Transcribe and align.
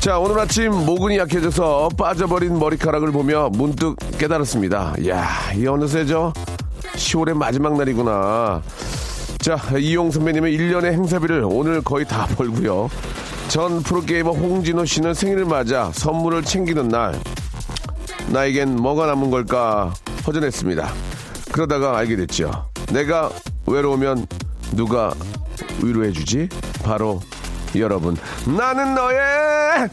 자, 0.00 0.18
오늘 0.18 0.38
아침 0.38 0.72
모근이 0.72 1.18
약해져서 1.18 1.90
빠져버린 1.98 2.58
머리카락을 2.58 3.12
보며 3.12 3.50
문득 3.50 3.96
깨달았습니다. 4.16 4.94
이야, 5.00 5.28
이 5.54 5.66
어느새 5.66 6.06
저 6.06 6.32
10월의 6.94 7.34
마지막 7.34 7.76
날이구나. 7.76 8.62
자, 9.40 9.58
이용 9.78 10.10
선배님의 10.10 10.56
1년의 10.56 10.92
행사비를 10.92 11.44
오늘 11.44 11.82
거의 11.82 12.06
다 12.06 12.26
벌고요. 12.34 12.88
전 13.48 13.82
프로게이머 13.82 14.30
홍진호 14.30 14.86
씨는 14.86 15.12
생일을 15.12 15.44
맞아 15.44 15.90
선물을 15.92 16.44
챙기는 16.44 16.88
날. 16.88 17.20
나에겐 18.30 18.76
뭐가 18.76 19.04
남은 19.04 19.30
걸까 19.30 19.92
허전했습니다. 20.26 20.90
그러다가 21.52 21.98
알게 21.98 22.16
됐죠. 22.16 22.50
내가 22.90 23.30
외로우면 23.66 24.26
누가 24.72 25.12
위로해주지? 25.82 26.48
바로 26.84 27.20
여러분. 27.76 28.16
나는 28.56 28.94
너의 28.94 29.18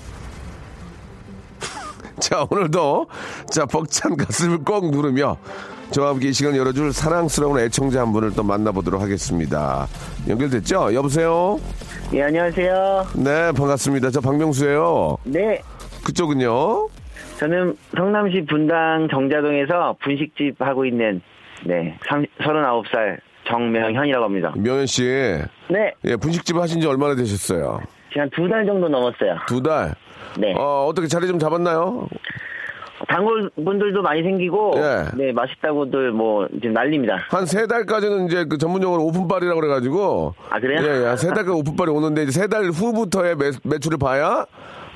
자, 2.19 2.45
오늘도 2.49 3.07
자, 3.51 3.65
벅찬 3.65 4.17
가슴을 4.17 4.59
꼭 4.63 4.89
누르며 4.91 5.37
저와 5.91 6.09
함께 6.09 6.29
이 6.29 6.33
시간 6.33 6.55
열어줄 6.55 6.91
사랑스러운 6.91 7.59
애청자 7.59 8.01
한 8.01 8.11
분을 8.11 8.33
또 8.33 8.43
만나보도록 8.43 9.01
하겠습니다. 9.01 9.87
연결됐죠? 10.27 10.93
여보세요? 10.93 11.59
예, 12.13 12.23
안녕하세요. 12.23 13.07
네, 13.15 13.51
반갑습니다. 13.53 14.09
저 14.11 14.19
박명수예요. 14.19 15.17
네, 15.23 15.61
그쪽은요? 16.03 16.89
저는 17.39 17.77
성남시 17.95 18.45
분당 18.49 19.07
정자동에서 19.09 19.95
분식집 20.01 20.55
하고 20.59 20.85
있는 20.85 21.21
네, 21.65 21.97
39살 22.09 23.19
정명현이라고 23.47 24.23
합니다. 24.25 24.53
명현 24.57 24.85
씨. 24.85 25.03
네, 25.69 25.93
예, 26.05 26.15
분식집 26.15 26.55
하신 26.57 26.81
지 26.81 26.87
얼마나 26.87 27.15
되셨어요? 27.15 27.81
지금 28.09 28.21
한두달 28.23 28.65
정도 28.65 28.87
넘었어요. 28.87 29.37
두 29.47 29.61
달? 29.61 29.93
네, 30.37 30.53
어, 30.57 30.85
어떻게 30.87 31.07
자리 31.07 31.27
좀 31.27 31.39
잡았나요? 31.39 32.07
단골 33.07 33.51
분들도 33.63 34.01
많이 34.01 34.23
생기고 34.23 34.73
예. 34.77 35.05
네, 35.15 35.31
맛있다고들 35.31 36.11
뭐 36.11 36.47
지금 36.51 36.73
난립니다. 36.73 37.17
한 37.29 37.45
세 37.45 37.67
달까지는 37.67 38.25
이제 38.25 38.45
그 38.45 38.57
전문용어로 38.57 39.03
오픈빨이라고 39.03 39.59
그래가지고. 39.59 40.33
아, 40.49 40.59
그래요? 40.59 40.81
예, 40.81 41.11
예. 41.11 41.15
세 41.15 41.27
달까지 41.27 41.49
오픈빨이 41.51 41.89
오는데 41.91 42.23
이제 42.23 42.31
세 42.31 42.47
달 42.47 42.63
후부터의 42.65 43.35
매, 43.35 43.51
매출을 43.63 43.97
봐야 43.99 44.45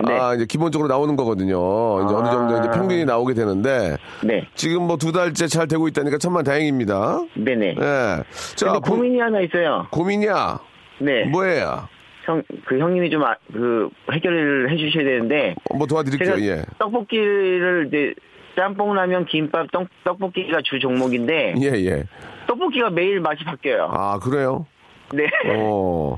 네. 0.08 0.20
아, 0.20 0.34
이제 0.34 0.46
기본적으로 0.46 0.88
나오는 0.88 1.16
거거든요. 1.16 2.04
이제 2.06 2.14
어느 2.16 2.30
정도 2.30 2.58
이제 2.60 2.68
아. 2.70 2.72
평균이 2.72 3.06
나오게 3.06 3.34
되는데. 3.34 3.98
네, 4.24 4.48
지금 4.56 4.88
뭐 4.88 4.98
두 4.98 5.12
달째 5.12 5.48
잘 5.48 5.68
되고 5.68 5.88
있다니까 5.88 6.18
천만 6.18 6.44
다행입니다. 6.44 7.22
네네. 7.36 7.76
예. 7.80 8.24
자, 8.56 8.74
고, 8.74 8.82
고민이 8.82 9.20
하나 9.20 9.40
있어요. 9.42 9.88
고민이야. 9.92 10.60
네, 11.00 11.26
뭐예요? 11.26 11.88
형, 12.26 12.44
그 12.66 12.78
형님이 12.78 13.10
좀그 13.10 13.90
해결을 14.14 14.72
해주셔야 14.72 15.04
되는데 15.04 15.56
뭐 15.76 15.88
도와드릴게요. 15.88 16.36
예. 16.48 16.64
떡볶이를 16.78 17.88
이제 17.88 18.14
짬뽕 18.56 18.94
라면 18.94 19.26
김밥 19.26 19.72
떡, 19.72 19.88
떡볶이가 20.04 20.60
주 20.64 20.78
종목인데 20.78 21.56
예, 21.62 21.68
예. 21.86 22.04
떡볶이가 22.48 22.92
매일 22.92 23.20
맛이 23.22 23.44
바뀌어요. 23.44 23.90
아, 23.92 24.20
그래요? 24.20 24.68
네. 25.14 25.24
어. 25.58 26.18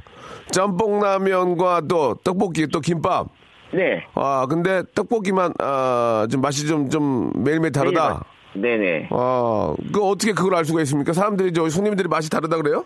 짬뽕 0.51 0.99
라면과 0.99 1.83
또 1.87 2.15
떡볶이 2.15 2.67
또 2.67 2.79
김밥. 2.81 3.27
네. 3.73 4.05
아, 4.15 4.45
근데 4.49 4.83
떡볶이만 4.95 5.53
아, 5.59 6.27
좀 6.29 6.41
맛이 6.41 6.67
좀 6.67 6.89
좀 6.89 7.31
매일매일 7.43 7.71
다르다. 7.71 8.23
네네. 8.53 9.09
아, 9.11 9.73
그 9.91 10.03
어떻게 10.03 10.31
그걸 10.33 10.55
알 10.55 10.65
수가 10.65 10.81
있습니까? 10.81 11.11
사람들이 11.13 11.53
저 11.53 11.67
손님들이 11.69 12.07
맛이 12.07 12.29
다르다 12.29 12.57
그래요? 12.57 12.85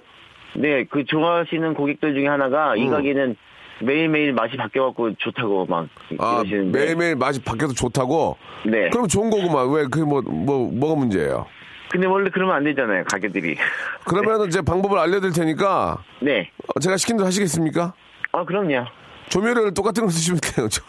네, 0.55 0.85
그 0.85 1.03
좋아하시는 1.05 1.73
고객들 1.73 2.13
중에 2.13 2.27
하나가 2.27 2.75
이 2.77 2.85
음. 2.85 2.91
가게는 2.91 3.35
매일매일 3.81 4.33
맛이 4.33 4.55
바뀌어갖고 4.57 5.15
좋다고 5.15 5.65
막 5.65 5.87
아, 6.19 6.39
이러시는데. 6.39 6.79
매일매일 6.79 7.15
맛이 7.15 7.41
바뀌어서 7.43 7.73
좋다고. 7.73 8.37
네. 8.65 8.89
그럼 8.89 9.07
좋은 9.07 9.29
거구만. 9.29 9.69
왜그뭐뭐 9.69 10.71
뭐가 10.73 10.95
문제예요? 10.95 11.45
근데 11.89 12.07
원래 12.07 12.29
그러면 12.33 12.55
안 12.55 12.63
되잖아요, 12.63 13.03
가게들이. 13.05 13.55
그러면은 14.05 14.49
제 14.51 14.61
방법을 14.61 14.97
알려드릴 14.97 15.33
테니까 15.33 15.97
네. 16.21 16.49
어, 16.75 16.79
제가 16.79 16.97
시킨 16.97 17.17
대로 17.17 17.27
하시겠습니까? 17.27 17.93
아, 18.31 18.43
그럼요. 18.45 18.85
조미료를 19.29 19.73
똑같은 19.73 20.05
거 20.05 20.09
쓰시면 20.09 20.39
돼요. 20.41 20.69
조- 20.69 20.83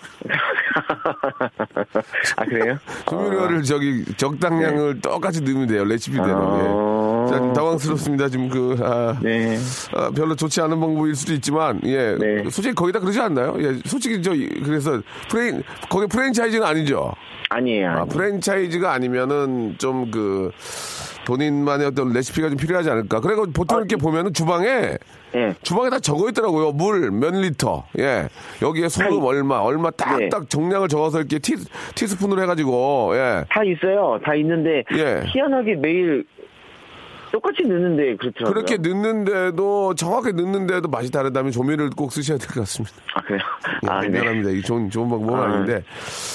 아, 2.36 2.44
그래요? 2.44 2.78
조미료를 3.08 3.62
저기 3.64 4.04
적당량을 4.16 5.00
똑같이 5.00 5.40
넣으면 5.42 5.66
돼요. 5.66 5.84
레시피대로. 5.84 6.36
아. 6.36 6.58
예. 7.26 7.30
자, 7.30 7.38
좀 7.38 7.52
당황스럽습니다. 7.52 8.28
지금 8.28 8.48
그, 8.48 8.76
아, 8.80 9.18
네. 9.20 9.58
아, 9.94 10.10
별로 10.10 10.34
좋지 10.34 10.60
않은 10.62 10.78
방법일 10.80 11.14
수도 11.14 11.34
있지만, 11.34 11.80
예. 11.84 12.16
네. 12.18 12.42
솔직히 12.50 12.74
거의 12.74 12.92
다 12.92 13.00
그러지 13.00 13.20
않나요? 13.20 13.56
예. 13.58 13.74
솔직히 13.84 14.22
저, 14.22 14.30
그래서 14.64 15.00
프레인, 15.28 15.62
거기 15.90 16.06
프랜차이즈는 16.06 16.64
아니죠. 16.66 17.12
아니에요. 17.50 17.88
아, 17.88 17.92
아니에요. 17.92 18.06
프랜차이즈가 18.06 18.92
아니면은 18.92 19.74
좀 19.78 20.10
그, 20.10 20.50
본인만의 21.28 21.88
어떤 21.88 22.10
레시피가 22.14 22.48
좀 22.48 22.56
필요하지 22.56 22.88
않을까. 22.88 23.20
그리고 23.20 23.44
보통 23.52 23.78
이렇게 23.78 23.96
보면은 23.96 24.32
주방에, 24.32 24.96
예. 25.34 25.54
주방에 25.62 25.90
다 25.90 25.98
적어 26.00 26.26
있더라고요. 26.30 26.72
물 26.72 27.10
몇 27.10 27.34
리터. 27.34 27.84
예. 27.98 28.28
여기에 28.62 28.88
소금 28.88 29.22
얼마, 29.22 29.58
얼마 29.58 29.90
네. 29.90 29.96
딱딱 30.30 30.48
정량을 30.48 30.88
적어서 30.88 31.18
이렇게 31.18 31.38
티, 31.38 31.56
티스푼으로 31.94 32.40
해가지고, 32.42 33.10
예. 33.14 33.44
다 33.50 33.62
있어요. 33.62 34.18
다 34.24 34.34
있는데 34.36 34.84
예. 34.96 35.22
희한하게 35.26 35.74
매일 35.76 36.24
똑같이 37.30 37.62
넣는데 37.62 38.16
그렇더라고요. 38.16 38.54
그렇게 38.54 38.78
넣는데도 38.78 39.94
정확히 39.96 40.32
넣는데도 40.32 40.88
맛이 40.88 41.10
다르다면 41.10 41.52
조미료를 41.52 41.90
꼭 41.90 42.10
쓰셔야 42.10 42.38
될 42.38 42.48
것 42.48 42.60
같습니다. 42.60 42.96
아, 43.14 43.20
그래요? 43.20 43.40
예, 43.84 43.86
아, 43.86 44.00
네. 44.00 44.08
미안합니다. 44.08 44.48
이게 44.48 44.62
좋은 44.62 44.88
좋은 44.88 45.10
방법은 45.10 45.38
아, 45.38 45.42
아, 45.44 45.56
닌데 45.58 45.82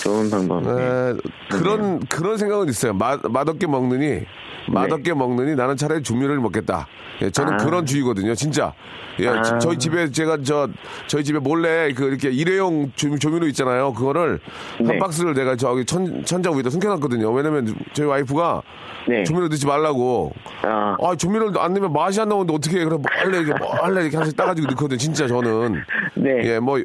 좋은 0.03 0.29
방법. 0.29 0.61
네. 0.61 0.69
에, 0.71 1.13
그런 1.49 1.99
그런 2.01 2.37
생각은 2.37 2.69
있어요. 2.69 2.93
맛 2.93 3.19
맛없게 3.27 3.65
먹느니 3.65 4.23
맛없게 4.67 5.13
먹느니 5.13 5.55
나는 5.55 5.75
차라리 5.77 6.01
조미료를 6.03 6.39
먹겠다. 6.39 6.87
예, 7.21 7.29
저는 7.29 7.53
아. 7.53 7.57
그런 7.57 7.85
주의거든요. 7.85 8.33
진짜. 8.35 8.73
예, 9.19 9.27
아. 9.27 9.41
저- 9.43 9.59
저희 9.59 9.77
집에 9.77 10.09
제가 10.09 10.39
저 10.43 10.67
저희 11.07 11.23
집에 11.23 11.37
몰래 11.39 11.93
그 11.93 12.05
이렇게 12.05 12.29
일회용 12.31 12.91
조, 12.95 13.15
조미료 13.17 13.45
있잖아요. 13.47 13.93
그거를 13.93 14.39
한 14.77 14.87
네. 14.87 14.97
박스를 14.97 15.33
내가 15.35 15.55
저기 15.55 15.85
천, 15.85 16.25
천장 16.25 16.55
위에다 16.55 16.69
숨겨놨거든요. 16.71 17.31
왜냐면 17.31 17.75
저희 17.93 18.07
와이프가 18.07 18.63
네. 19.07 19.23
조미료 19.23 19.49
넣지 19.49 19.67
말라고. 19.67 20.31
아, 20.63 20.95
아, 20.99 21.15
조미료를 21.15 21.59
안 21.59 21.73
넣으면 21.73 21.91
맛이 21.93 22.19
안 22.21 22.29
나오는데 22.29 22.53
어떻게 22.55 22.79
해. 22.79 22.85
그래, 22.85 22.97
몰래 22.97 23.37
이렇게, 23.39 23.53
몰래 23.83 24.01
이렇게 24.03 24.15
하나씩 24.15 24.35
따가지고 24.37 24.69
넣거든, 24.71 24.97
진짜 24.97 25.27
저는. 25.27 25.83
네. 26.15 26.29
예, 26.45 26.59
뭐, 26.59 26.79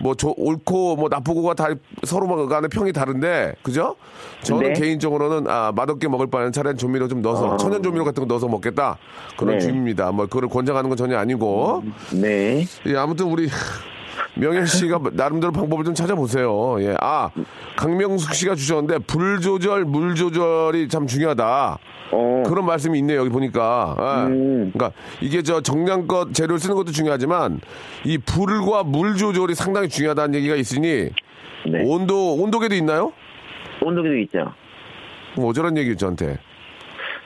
뭐, 0.00 0.14
조- 0.16 0.34
옳고, 0.36 0.96
뭐, 0.96 1.08
나쁘고가 1.08 1.54
다 1.54 1.68
서로 2.02 2.48
간의 2.48 2.68
평이 2.70 2.92
다른데, 2.92 3.54
그죠? 3.62 3.94
저는 4.42 4.72
네. 4.72 4.80
개인적으로는, 4.80 5.48
아, 5.48 5.70
맛없게 5.74 6.08
먹을 6.08 6.28
바에는 6.28 6.50
차라리 6.50 6.76
조미료 6.76 7.06
좀 7.06 7.22
넣어서, 7.22 7.50
어. 7.50 7.56
천연 7.56 7.80
조미료 7.84 8.04
같은 8.04 8.20
거 8.22 8.26
넣어서 8.26 8.48
먹겠다. 8.48 8.98
그런 9.38 9.56
네. 9.58 9.64
주의입니다. 9.70 10.12
뭐, 10.12 10.26
그걸 10.26 10.48
권장하는 10.48 10.88
건 10.88 10.96
전혀 10.96 11.16
아니고. 11.18 11.84
네. 12.20 12.64
예, 12.86 12.96
아무튼 12.96 13.26
우리, 13.26 13.48
명현 14.34 14.66
씨가 14.66 15.00
나름대로 15.12 15.52
방법을 15.52 15.84
좀 15.84 15.94
찾아보세요. 15.94 16.76
예. 16.82 16.96
아, 17.00 17.30
강명숙 17.76 18.34
씨가 18.34 18.54
주셨는데 18.54 18.98
불 19.06 19.40
조절, 19.40 19.84
물 19.84 20.14
조절이 20.14 20.88
참 20.88 21.06
중요하다. 21.06 21.78
어, 22.12 22.42
그런 22.46 22.66
말씀이 22.66 22.98
있네요. 22.98 23.20
여기 23.20 23.30
보니까. 23.30 23.96
예. 23.98 24.32
음. 24.32 24.70
그러니까 24.72 24.92
이게 25.20 25.42
저 25.42 25.60
정량껏 25.60 26.32
재료를 26.32 26.58
쓰는 26.58 26.74
것도 26.76 26.92
중요하지만 26.92 27.60
이 28.04 28.18
불과 28.18 28.82
물 28.82 29.16
조절이 29.16 29.54
상당히 29.54 29.88
중요하다는 29.88 30.34
얘기가 30.36 30.56
있으니 30.56 31.10
네. 31.66 31.84
온도 31.84 32.34
온도계도 32.36 32.74
있나요? 32.74 33.12
온도계도 33.82 34.16
있죠. 34.18 34.52
뭐 35.36 35.50
어쩌란 35.50 35.76
얘기예요, 35.76 35.96
저한테. 35.96 36.38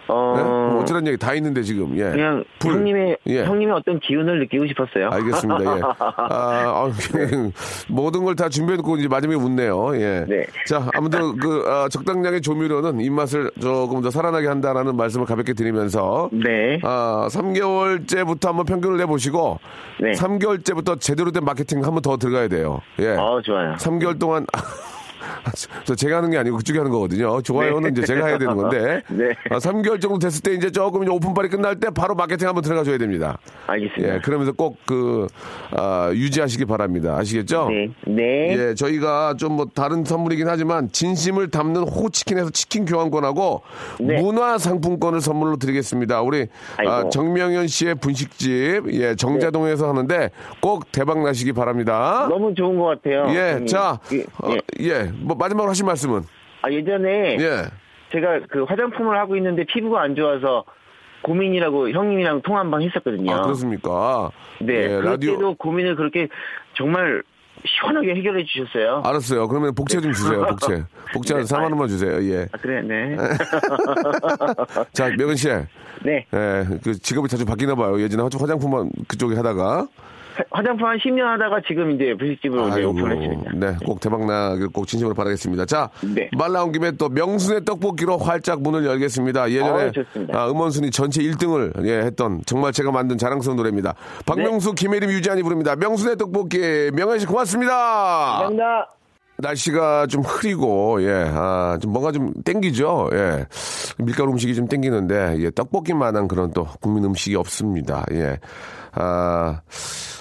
어, 0.09 0.35
예? 0.39 0.43
뭐 0.43 0.83
어쩌란 0.83 1.07
얘기 1.07 1.17
다 1.17 1.33
있는데 1.35 1.63
지금. 1.63 1.97
예. 1.97 2.11
그냥 2.11 2.45
불. 2.59 2.73
형님의 2.75 3.17
예. 3.27 3.45
형님의 3.45 3.75
어떤 3.75 3.99
기운을 4.01 4.41
느끼고 4.41 4.67
싶었어요. 4.69 5.09
알겠습니다. 5.11 5.77
예. 5.79 5.81
아, 6.17 6.87
아, 6.87 6.91
모든 7.89 8.23
걸 8.25 8.35
다 8.35 8.49
준비해놓고 8.49 8.97
이제 8.97 9.07
마지막에 9.09 9.37
웃네요. 9.39 9.97
예. 9.97 10.25
네. 10.29 10.45
자, 10.67 10.89
아무튼 10.95 11.37
그 11.37 11.63
아, 11.69 11.89
적당량의 11.89 12.41
조미료는 12.41 13.01
입맛을 13.01 13.51
조금 13.61 14.01
더 14.03 14.11
살아나게 14.11 14.49
한다라는 14.49 14.97
말씀을 14.97 15.25
가볍게 15.25 15.53
드리면서 15.55 16.29
네. 16.33 16.81
아, 16.83 17.29
3개월째부터 17.31 18.47
한번 18.49 18.67
평균을 18.67 18.97
내보시고 18.99 19.61
네. 20.01 20.11
3개월째부터 20.13 21.01
제대로 21.01 21.31
된 21.31 21.45
마케팅 21.45 21.85
한번 21.85 22.03
더 22.03 22.17
들어가야 22.17 22.49
돼요. 22.49 22.81
예. 22.99 23.11
어, 23.17 23.41
좋아요. 23.45 23.75
3개월 23.75 24.19
동안 24.19 24.45
저 25.85 25.95
제가 25.95 26.19
하는 26.19 26.31
게 26.31 26.39
아니고 26.39 26.59
그쪽이 26.59 26.79
하는 26.79 26.91
거거든요. 26.91 27.41
좋아요는 27.41 27.93
이제 27.93 28.03
제가 28.03 28.27
해야 28.27 28.39
되는 28.39 28.55
건데. 28.57 29.03
네. 29.09 29.31
아, 29.51 29.57
3개월 29.59 30.01
정도 30.01 30.19
됐을 30.19 30.43
때 30.43 30.53
이제 30.53 30.71
조금 30.71 31.03
이제 31.03 31.11
오픈빨이 31.11 31.49
끝날 31.49 31.81
때 31.81 31.89
바로 31.91 32.15
마케팅 32.15 32.49
한번 32.49 32.63
들어가 32.63 32.85
줘야 32.85 32.99
됩니다. 32.99 33.39
알겠습니다. 33.67 34.15
예, 34.17 34.19
그러면서 34.21 34.53
꼭 34.53 34.79
그, 34.85 35.27
아, 35.73 36.11
유지하시기 36.13 36.65
바랍니다. 36.67 37.17
아시겠죠? 37.17 37.69
네. 37.71 37.89
네. 38.07 38.57
예, 38.71 38.75
저희가 38.75 39.35
좀 39.39 39.55
뭐 39.55 39.67
다른 39.73 40.05
선물이긴 40.05 40.49
하지만 40.49 40.91
진심을 40.91 41.49
담는 41.51 41.83
호치킨에서 41.83 42.51
치킨 42.51 42.85
교환권하고 42.85 43.63
네. 44.01 44.21
문화 44.21 44.59
상품권을 44.59 45.21
선물로 45.21 45.57
드리겠습니다. 45.59 46.23
우리 46.23 46.49
아. 46.85 47.09
정명현 47.09 47.69
씨의 47.69 47.95
분식집 47.97 48.93
예, 48.95 49.15
정자동에서 49.15 49.89
하는데 49.89 50.31
꼭 50.61 50.91
대박 50.91 51.23
나시기 51.23 51.53
바랍니다. 51.53 52.27
너무 52.29 52.53
좋은 52.53 52.79
것 52.79 52.87
같아요. 52.87 53.27
예, 53.29 53.53
형님. 53.53 53.67
자, 53.69 54.01
예, 54.13 54.25
어, 54.43 54.57
예. 54.81 55.13
예, 55.21 55.25
뭐 55.25 55.37
마지막으로 55.37 55.71
하신 55.71 55.87
말씀은 55.87 56.23
아, 56.63 56.71
예전에 56.71 57.37
예. 57.41 57.63
제가 58.13 58.41
그 58.51 58.65
화장품을 58.65 59.19
하고 59.19 59.37
있는데 59.37 59.65
피부가 59.65 60.03
안 60.03 60.15
좋아서 60.15 60.65
고민이라고 61.23 61.91
형님이랑 61.91 62.43
통화 62.43 62.61
한 62.61 62.71
번 62.71 62.83
했었거든요. 62.83 63.33
아, 63.35 63.43
그렇습니까? 63.43 64.31
네. 64.61 64.75
예, 64.75 64.89
그때도 64.89 65.01
라디오 65.11 65.55
고민을 65.55 65.97
그렇게 65.97 66.29
정말 66.77 67.23
시원하게 67.67 68.15
해결해 68.17 68.45
주셨어요. 68.45 69.01
알았어요. 69.05 69.49
그러면 69.49 69.75
복채 69.75 70.01
좀 70.01 70.13
주세요. 70.13 70.45
복채. 70.45 70.85
복채 71.15 71.35
한 71.35 71.45
네. 71.45 71.55
4만 71.55 71.63
원만 71.63 71.89
주세요. 71.89 72.13
예. 72.31 72.47
아, 72.53 72.59
그래, 72.61 72.83
네. 72.83 73.17
자, 74.93 75.09
명은 75.17 75.37
씨. 75.37 75.49
네. 76.03 76.27
예, 76.35 76.65
그 76.83 76.99
직업이 76.99 77.29
자주 77.29 77.45
바뀌나 77.47 77.75
봐요. 77.75 77.99
예전에 78.01 78.23
화- 78.23 78.29
화장품만 78.39 78.91
그쪽에 79.09 79.35
하다가. 79.37 79.87
화- 80.35 80.45
화장품 80.51 80.87
한 80.89 80.99
10년 80.99 81.21
하다가 81.23 81.61
지금 81.67 81.91
이제 81.93 82.15
분식집을 82.19 82.69
이제 82.71 82.83
오픈했습니다. 82.85 83.53
네, 83.55 83.77
꼭 83.85 84.01
대박 84.01 84.25
나길 84.27 84.69
꼭 84.69 84.87
진심으로 84.87 85.15
바라겠습니다. 85.15 85.65
자, 85.67 85.91
네. 86.03 86.29
말 86.37 86.53
나온 86.53 86.73
김에 86.73 86.91
또 86.93 87.09
명순의 87.09 87.65
떡볶이로 87.65 88.19
활짝 88.19 88.63
문을 88.63 88.85
열겠습니다. 88.85 89.51
예전에 89.51 89.85
어, 89.85 89.91
좋습니다. 89.93 90.39
아, 90.39 90.49
음원순위 90.51 90.91
전체 90.91 91.23
1등을 91.23 91.85
예, 91.87 91.99
했던 92.01 92.41
정말 92.47 92.73
제가 92.73 92.91
만든 92.91 93.17
자랑스러운 93.19 93.57
노래입니다. 93.57 93.95
박명수, 94.27 94.75
네. 94.75 94.75
김혜림, 94.85 95.11
유지한이 95.11 95.43
부릅니다. 95.43 95.77
명순의 95.77 96.17
떡볶이 96.17 96.59
명현 96.93 97.19
씨 97.21 97.27
고맙습니다. 97.27 97.73
감사합니다. 97.75 98.91
날씨가 99.39 100.07
좀 100.07 100.23
흐리고 100.23 101.03
예, 101.03 101.31
아, 101.35 101.79
좀 101.81 101.93
뭔가 101.93 102.13
좀 102.13 102.33
땡기죠. 102.45 103.11
예, 103.15 103.47
밀가루 103.99 104.31
음식이 104.33 104.55
좀 104.55 104.69
땡기는데 104.69 105.37
예, 105.41 105.51
떡볶이만한 105.51 106.29
그런 106.29 106.53
또 106.53 106.67
국민 106.81 107.05
음식이 107.05 107.35
없습니다. 107.37 108.05
예, 108.13 108.39
아, 108.93 109.61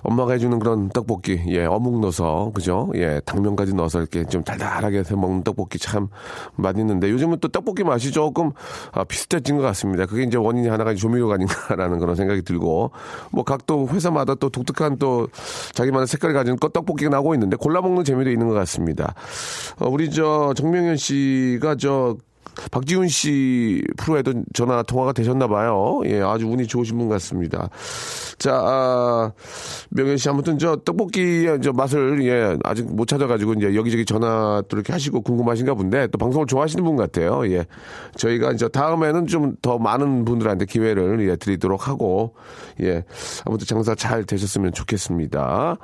엄마가 0.04 0.34
해주는 0.34 0.58
그런 0.60 0.90
떡볶이, 0.90 1.40
예, 1.48 1.64
어묵 1.64 2.00
넣어서 2.02 2.52
그죠? 2.54 2.92
예, 2.96 3.22
당면까지 3.24 3.74
넣어서 3.76 4.00
이렇게 4.00 4.26
좀 4.26 4.44
달달하게 4.44 4.98
해서 5.00 5.16
먹는 5.16 5.44
떡볶이 5.44 5.78
참 5.80 6.10
맛있는데 6.56 7.10
요즘은 7.12 7.38
또 7.40 7.48
떡볶이 7.48 7.84
맛이 7.84 8.12
조금 8.12 8.52
아, 8.92 9.04
비슷해진 9.04 9.58
것 9.58 9.62
같습니다. 9.64 10.06
그게 10.08 10.24
이제 10.24 10.38
원인이 10.38 10.68
하나가 10.68 10.94
조미료가 10.96 11.36
아닌가라는 11.36 12.00
그런 12.00 12.16
생각이 12.16 12.42
들고 12.42 12.92
뭐 13.32 13.44
각 13.44 13.64
또 13.66 13.88
회사마다 13.88 14.36
또 14.36 14.50
독특한 14.50 14.98
또 14.98 15.28
자기만의 15.74 16.08
색깔을 16.08 16.34
가진 16.34 16.58
거 16.58 16.68
떡볶이가 16.68 17.10
나오고 17.12 17.34
있는데 17.36 17.56
골라 17.56 17.80
먹는 17.82 18.04
재미도 18.04 18.30
있는 18.32 18.48
것 18.50 18.56
같 18.56 18.68
습니다. 19.04 19.16
어, 19.80 19.88
우리 19.90 20.10
저 20.10 20.54
정명현 20.56 20.98
씨가 20.98 21.76
저 21.76 22.18
박지훈 22.72 23.08
씨 23.08 23.82
프로에도 23.98 24.34
전화 24.54 24.84
통화가 24.84 25.14
되셨나 25.14 25.48
봐요. 25.48 26.02
예, 26.06 26.22
아주 26.22 26.48
운이 26.48 26.68
좋으신 26.68 26.98
분 26.98 27.10
같습니다. 27.10 27.70
자, 28.38 28.54
아, 28.56 29.32
명현 29.90 30.18
씨 30.18 30.30
아무튼 30.30 30.58
저 30.58 30.76
떡볶이의 30.78 31.62
저 31.62 31.72
맛을 31.72 32.24
예, 32.26 32.58
아직 32.64 32.86
못 32.94 33.08
찾아가지고 33.08 33.54
이제 33.54 33.76
여기저기 33.76 34.06
전화 34.06 34.62
또 34.68 34.78
이렇게 34.78 34.92
하시고 34.94 35.22
궁금하신가 35.22 35.74
본데 35.74 36.08
또 36.08 36.18
방송을 36.18 36.48
좋아하시는 36.48 36.84
분 36.84 36.96
같아요. 36.96 37.50
예, 37.52 37.66
저희가 38.18 38.52
이제 38.52 38.68
다음에는 38.68 39.28
좀 39.28 39.54
더 39.62 39.78
많은 39.78 40.26
분들한테 40.26 40.66
기회를 40.66 41.28
예, 41.30 41.36
드리도록 41.36 41.88
하고 41.88 42.34
예, 42.82 43.04
아무튼 43.46 43.66
장사 43.66 43.96
잘 43.96 44.26
되셨으면 44.26 44.74
좋겠습니다. 44.74 45.78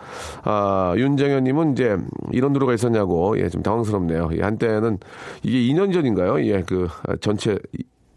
아, 0.44 0.94
윤정현님은 0.98 1.74
이제 1.74 1.98
이런 2.32 2.54
노래가 2.54 2.74
있었냐고 2.74 3.40
예, 3.40 3.50
좀 3.50 3.64
당황스럽네요. 3.64 4.30
예, 4.34 4.42
한때는 4.42 5.00
이게 5.44 5.60
2년 5.74 5.94
전인가요? 5.94 6.44
예, 6.46 6.59
그 6.66 6.88
전체 7.22 7.58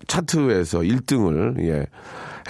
차트에서 0.06 0.80
1등을 0.80 1.60
예 1.68 1.86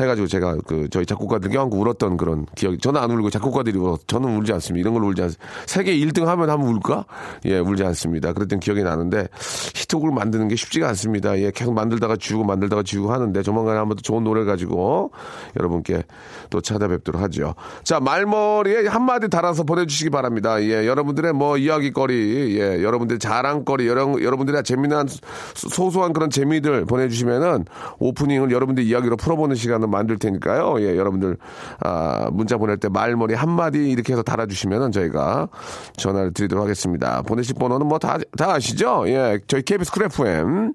해가지고 0.00 0.26
제가 0.26 0.56
그 0.66 0.88
저희 0.90 1.04
작곡가들 1.06 1.50
껴안고 1.50 1.78
울었던 1.78 2.16
그런 2.16 2.46
기억이 2.56 2.78
저는 2.78 3.00
안 3.00 3.10
울고 3.10 3.30
작곡가들이 3.30 3.78
울어 3.78 3.98
저는 4.06 4.36
울지 4.38 4.52
않습니다. 4.54 4.80
이런 4.82 4.94
걸 4.94 5.04
울지 5.10 5.22
않습니다. 5.22 5.44
세계 5.66 5.94
1등 5.98 6.24
하면 6.24 6.50
한번 6.50 6.68
울까? 6.74 7.04
예, 7.44 7.58
울지 7.58 7.84
않습니다. 7.84 8.32
그랬던 8.32 8.60
기억이 8.60 8.82
나는데 8.82 9.28
히트곡을 9.74 10.12
만드는 10.12 10.48
게 10.48 10.56
쉽지가 10.56 10.88
않습니다. 10.88 11.38
예, 11.38 11.50
계속 11.50 11.74
만들다가 11.74 12.16
지우고 12.16 12.44
만들다가 12.44 12.82
지우고 12.82 13.12
하는데 13.12 13.42
조만간에 13.42 13.78
한번 13.78 13.96
또 13.96 14.02
좋은 14.02 14.24
노래 14.24 14.44
가지고 14.44 15.10
여러분께 15.58 16.02
또 16.50 16.60
찾아뵙도록 16.60 17.20
하죠. 17.22 17.54
자, 17.84 18.00
말머리에 18.00 18.86
한마디 18.86 19.28
달아서 19.28 19.64
보내주시기 19.64 20.10
바랍니다. 20.10 20.62
예, 20.62 20.86
여러분들의 20.86 21.32
뭐 21.32 21.56
이야기거리, 21.58 22.58
예, 22.58 22.82
여러분들의 22.82 23.18
자랑거리, 23.18 23.86
여러, 23.88 24.02
여러분들의 24.22 24.62
재미난 24.64 25.06
소- 25.08 25.68
소소한 25.68 26.12
그런 26.12 26.30
재미들 26.30 26.84
보내주시면은 26.86 27.64
오프닝을 27.98 28.50
여러분들 28.50 28.84
이야기로 28.84 29.16
풀어보는 29.16 29.56
시간 29.56 29.81
을 29.82 29.88
만들 29.88 30.19
테니까요. 30.19 30.81
예, 30.81 30.96
여러분들 30.96 31.37
아, 31.81 32.29
문자 32.32 32.56
보낼 32.56 32.76
때 32.79 32.88
말머리 32.88 33.34
한 33.34 33.50
마디 33.50 33.90
이렇게 33.90 34.12
해서 34.12 34.23
달아주시면은 34.23 34.92
저희가 34.92 35.49
전화를 35.97 36.33
드리도록 36.33 36.62
하겠습니다. 36.64 37.23
보내실 37.23 37.54
번호는 37.59 37.87
뭐 37.87 37.99
다다 37.99 38.54
아시죠? 38.54 39.04
예, 39.06 39.38
저희 39.47 39.62
KBS 39.62 39.92
쿨 39.92 40.04
FM 40.04 40.73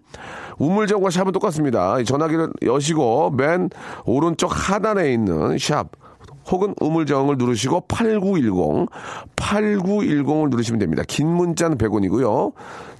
우물정과 0.58 1.10
샵은 1.10 1.32
똑같습니다. 1.32 2.00
이 2.00 2.06
전화기를 2.06 2.50
여시고 2.66 3.32
맨 3.32 3.70
오른쪽 4.06 4.52
하단에 4.54 5.12
있는 5.14 5.58
샵 5.58 5.90
혹은 6.50 6.74
우물정을 6.80 7.38
누르시고 7.38 7.82
8910, 7.82 8.90
8910을 9.36 10.50
누르시면 10.50 10.80
됩니다. 10.80 11.04
긴 11.08 11.28
문자는 11.28 11.78
100원이고요. 11.78 12.54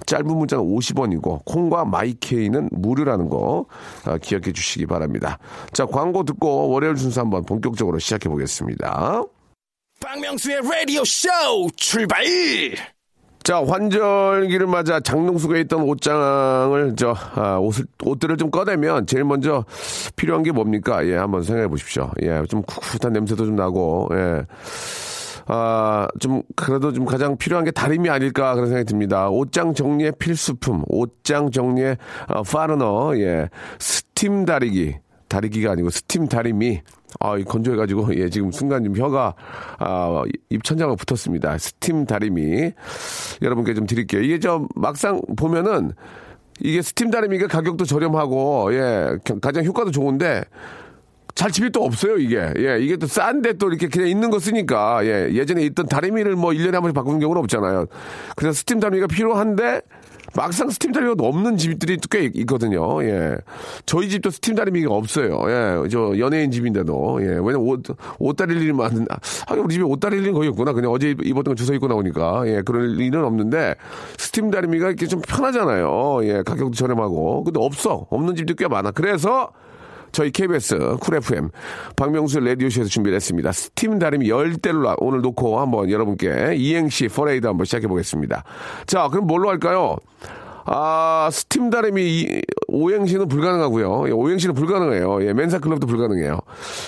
짧은 0.06 0.26
문자는 0.26 0.64
50원이고 0.64 1.44
콩과 1.44 1.84
마이케이는 1.84 2.70
무료라는 2.72 3.28
거 3.28 3.66
아, 4.04 4.18
기억해 4.18 4.52
주시기 4.52 4.86
바랍니다. 4.86 5.38
자, 5.72 5.86
광고 5.86 6.24
듣고 6.24 6.70
월요일 6.70 6.96
순서 6.96 7.20
한번 7.20 7.44
본격적으로 7.44 7.98
시작해 7.98 8.28
보겠습니다. 8.28 9.22
박명수의 10.00 10.60
라디오 10.62 11.04
쇼 11.04 11.28
출발! 11.76 12.24
자, 13.48 13.64
환절기를 13.66 14.66
맞아 14.66 15.00
장롱속에 15.00 15.60
있던 15.60 15.80
옷장을, 15.80 16.96
저, 16.96 17.14
아, 17.34 17.56
옷을, 17.56 17.86
옷들을 18.04 18.36
좀 18.36 18.50
꺼내면 18.50 19.06
제일 19.06 19.24
먼저 19.24 19.64
필요한 20.16 20.42
게 20.42 20.52
뭡니까? 20.52 21.06
예, 21.06 21.16
한번 21.16 21.42
생각해 21.42 21.66
보십시오. 21.68 22.10
예, 22.20 22.42
좀 22.46 22.60
쿰쿰한 22.60 23.14
냄새도 23.14 23.46
좀 23.46 23.56
나고, 23.56 24.10
예. 24.12 24.44
아, 25.46 26.06
좀, 26.20 26.42
그래도 26.56 26.92
좀 26.92 27.06
가장 27.06 27.38
필요한 27.38 27.64
게 27.64 27.70
다리미 27.70 28.10
아닐까 28.10 28.54
그런 28.54 28.68
생각이 28.68 28.84
듭니다. 28.84 29.30
옷장 29.30 29.72
정리의 29.72 30.12
필수품, 30.18 30.84
옷장 30.86 31.50
정리의 31.50 31.96
어, 32.26 32.42
파트너, 32.42 33.16
예. 33.16 33.48
스팀 33.78 34.44
다리기. 34.44 34.98
다리기가 35.28 35.72
아니고 35.72 35.88
스팀 35.88 36.28
다리미. 36.28 36.82
아, 37.20 37.36
이 37.36 37.44
건조해가지고, 37.44 38.14
예, 38.20 38.28
지금 38.30 38.52
순간 38.52 38.84
좀 38.84 38.96
혀가, 38.96 39.34
아, 39.78 40.22
입천장과 40.50 40.94
붙었습니다. 40.96 41.58
스팀 41.58 42.06
다리미. 42.06 42.72
여러분께 43.42 43.74
좀 43.74 43.86
드릴게요. 43.86 44.22
이게 44.22 44.38
저 44.38 44.66
막상 44.74 45.20
보면은 45.36 45.92
이게 46.60 46.82
스팀 46.82 47.10
다리미가 47.10 47.48
가격도 47.48 47.84
저렴하고, 47.84 48.72
예, 48.74 49.16
가- 49.24 49.38
가장 49.40 49.64
효과도 49.64 49.90
좋은데, 49.90 50.42
잘 51.34 51.52
집이 51.52 51.70
또 51.70 51.84
없어요, 51.84 52.16
이게. 52.16 52.52
예, 52.56 52.78
이게 52.80 52.96
또 52.96 53.06
싼데 53.06 53.54
또 53.54 53.68
이렇게 53.68 53.86
그냥 53.88 54.08
있는 54.08 54.30
거 54.30 54.40
쓰니까, 54.40 55.04
예, 55.04 55.30
예전에 55.32 55.62
있던 55.66 55.86
다리미를 55.86 56.34
뭐 56.34 56.50
1년에 56.50 56.72
한 56.72 56.82
번씩 56.82 56.94
바꾸는 56.94 57.20
경우는 57.20 57.40
없잖아요. 57.42 57.86
그래서 58.36 58.54
스팀 58.58 58.80
다리미가 58.80 59.06
필요한데, 59.06 59.82
막상 60.34 60.68
스팀 60.68 60.92
다리미가 60.92 61.24
없는 61.26 61.56
집들이 61.56 61.96
꽤 62.10 62.24
있- 62.24 62.36
있거든요. 62.36 63.02
예. 63.02 63.36
저희 63.86 64.08
집도 64.08 64.30
스팀 64.30 64.54
다리미가 64.54 64.92
없어요. 64.94 65.40
예. 65.48 65.88
저 65.88 66.18
연예인 66.18 66.50
집인데도. 66.50 67.18
예. 67.22 67.26
왜냐면 67.26 67.56
옷, 67.56 67.82
옷 68.18 68.36
다릴 68.36 68.60
일이 68.62 68.72
많은, 68.72 69.06
아, 69.10 69.54
우리 69.54 69.74
집에 69.74 69.84
옷 69.84 69.98
다릴 70.00 70.20
일은 70.20 70.34
거의 70.34 70.48
없구나. 70.50 70.72
그냥 70.74 70.90
어제 70.92 71.10
입었던 71.22 71.44
거 71.44 71.54
주워 71.54 71.74
입고 71.74 71.88
나오니까. 71.88 72.42
예. 72.46 72.62
그럴 72.64 73.00
일은 73.00 73.24
없는데, 73.24 73.74
스팀 74.18 74.50
다리미가 74.50 74.88
이렇게 74.88 75.06
좀 75.06 75.20
편하잖아요. 75.22 76.20
예. 76.24 76.42
가격도 76.44 76.72
저렴하고. 76.72 77.44
근데 77.44 77.58
없어. 77.60 78.06
없는 78.10 78.36
집도 78.36 78.54
꽤 78.54 78.68
많아. 78.68 78.90
그래서, 78.90 79.50
저희 80.12 80.30
KBS 80.30 80.96
쿨 81.00 81.16
FM 81.16 81.50
박명수 81.96 82.40
라디오쇼에서 82.40 82.88
준비를 82.88 83.16
했습니다. 83.16 83.52
스팀 83.52 83.98
다리미 83.98 84.28
열대로 84.28 84.94
오늘 84.98 85.20
놓고 85.20 85.60
한번 85.60 85.90
여러분께 85.90 86.54
이행시 86.56 87.08
퍼레이드 87.08 87.46
한번 87.46 87.64
시작해 87.64 87.86
보겠습니다. 87.86 88.44
자, 88.86 89.08
그럼 89.08 89.26
뭘로 89.26 89.48
할까요? 89.48 89.96
아, 90.70 91.28
스팀 91.32 91.70
다리미 91.70 92.02
이- 92.02 92.42
오행시는 92.68 93.28
불가능하고요. 93.28 94.08
예, 94.08 94.12
오행시는 94.12 94.54
불가능해요. 94.54 95.24
예, 95.26 95.32
멘사 95.32 95.58
클럽도 95.58 95.86
불가능해요. 95.86 96.38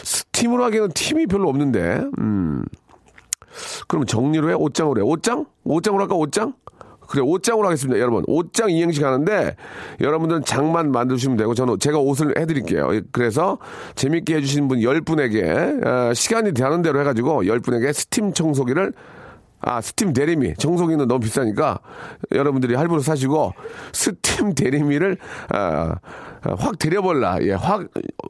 스팀으로 0.02 0.64
하기에는 0.64 0.90
팀이 0.94 1.26
별로 1.26 1.48
없는데. 1.48 2.02
음. 2.18 2.62
그럼 3.88 4.04
정리로 4.06 4.50
해? 4.50 4.54
옷장으로 4.54 5.00
해? 5.00 5.04
옷장? 5.04 5.46
옷장으로 5.64 6.02
할까? 6.02 6.14
옷장? 6.14 6.52
그래, 7.10 7.22
옷장으로 7.22 7.66
하겠습니다, 7.66 7.98
여러분. 7.98 8.22
옷장 8.28 8.70
이행시 8.70 9.00
가는데, 9.00 9.56
여러분들은 10.00 10.44
장만 10.44 10.92
만드시면 10.92 11.36
되고, 11.36 11.54
저는 11.54 11.80
제가 11.80 11.98
옷을 11.98 12.38
해드릴게요. 12.38 12.94
예, 12.94 13.02
그래서, 13.10 13.58
재밌게 13.96 14.36
해주신 14.36 14.68
분 14.68 14.78
10분에게, 14.78 15.84
어, 15.84 16.14
시간이 16.14 16.54
되는 16.54 16.82
대로 16.82 17.00
해가지고, 17.00 17.42
10분에게 17.42 17.92
스팀 17.92 18.32
청소기를, 18.32 18.92
아, 19.60 19.80
스팀 19.80 20.12
대리미. 20.12 20.54
청소기는 20.54 21.06
너무 21.06 21.20
비싸니까, 21.20 21.80
여러분들이 22.32 22.74
할부로 22.74 23.00
사시고, 23.00 23.52
스팀 23.92 24.54
대리미를, 24.54 25.18
아, 25.50 25.94
아, 26.42 26.54
확 26.58 26.78
데려볼라. 26.78 27.38
예, 27.42 27.52
확, 27.52 27.86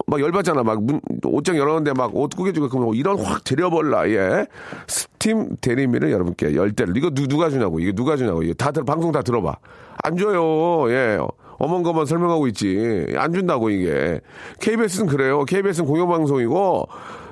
막 0.06 0.20
열받잖아. 0.20 0.64
막 0.64 0.82
문, 0.82 1.00
옷장 1.24 1.56
열었는데 1.56 1.92
막 1.92 2.10
옷 2.14 2.34
구겨주고, 2.34 2.68
그러면 2.68 2.94
이런 2.94 3.18
확 3.20 3.44
데려볼라. 3.44 4.10
예. 4.10 4.46
스팀 4.88 5.56
대리미를 5.60 6.10
여러분께 6.10 6.56
열 6.56 6.72
대를. 6.72 6.96
이거 6.96 7.10
누, 7.10 7.28
누가 7.28 7.48
주냐고. 7.50 7.78
이게 7.78 7.92
누가 7.92 8.16
주냐고. 8.16 8.42
이게 8.42 8.52
다, 8.54 8.72
들- 8.72 8.84
방송 8.84 9.12
다 9.12 9.22
들어봐. 9.22 9.54
안 10.02 10.16
줘요. 10.16 10.90
예. 10.90 11.18
어먼거만 11.58 12.06
설명하고 12.06 12.48
있지. 12.48 13.06
안 13.16 13.32
준다고, 13.32 13.70
이게. 13.70 14.18
KBS는 14.60 15.06
그래요. 15.06 15.44
KBS는 15.44 15.86
공영방송이고, 15.86 16.88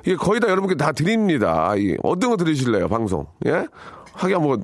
이게 0.09 0.15
거의 0.15 0.39
다 0.39 0.49
여러분께 0.49 0.73
다 0.73 0.91
드립니다. 0.91 1.75
이, 1.77 1.95
어떤 2.01 2.31
거 2.31 2.37
들으실래요, 2.37 2.87
방송? 2.87 3.27
예? 3.45 3.67
하기야 4.13 4.39
뭐 4.39 4.57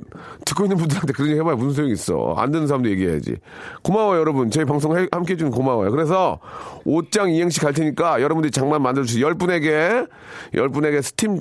듣고 0.43 0.63
있는 0.63 0.75
분들한테 0.75 1.13
그런 1.13 1.29
얘기 1.29 1.39
해봐야 1.39 1.55
무슨 1.55 1.71
소용이 1.71 1.93
있어. 1.93 2.33
안 2.35 2.49
듣는 2.51 2.65
사람도 2.65 2.89
얘기해야지. 2.89 3.35
고마워요 3.83 4.19
여러분. 4.19 4.49
저희 4.49 4.65
방송 4.65 4.97
해- 4.97 5.07
함께 5.11 5.33
해주는 5.33 5.51
고마워요. 5.51 5.91
그래서 5.91 6.39
옷장 6.83 7.29
이행시 7.29 7.59
갈 7.59 7.73
테니까 7.73 8.23
여러분들이 8.23 8.49
장만 8.49 8.81
만들어주세요. 8.81 9.23
열 9.23 9.35
분에게 9.35 10.07
열 10.55 10.69
분에게 10.69 11.03
스팀 11.03 11.39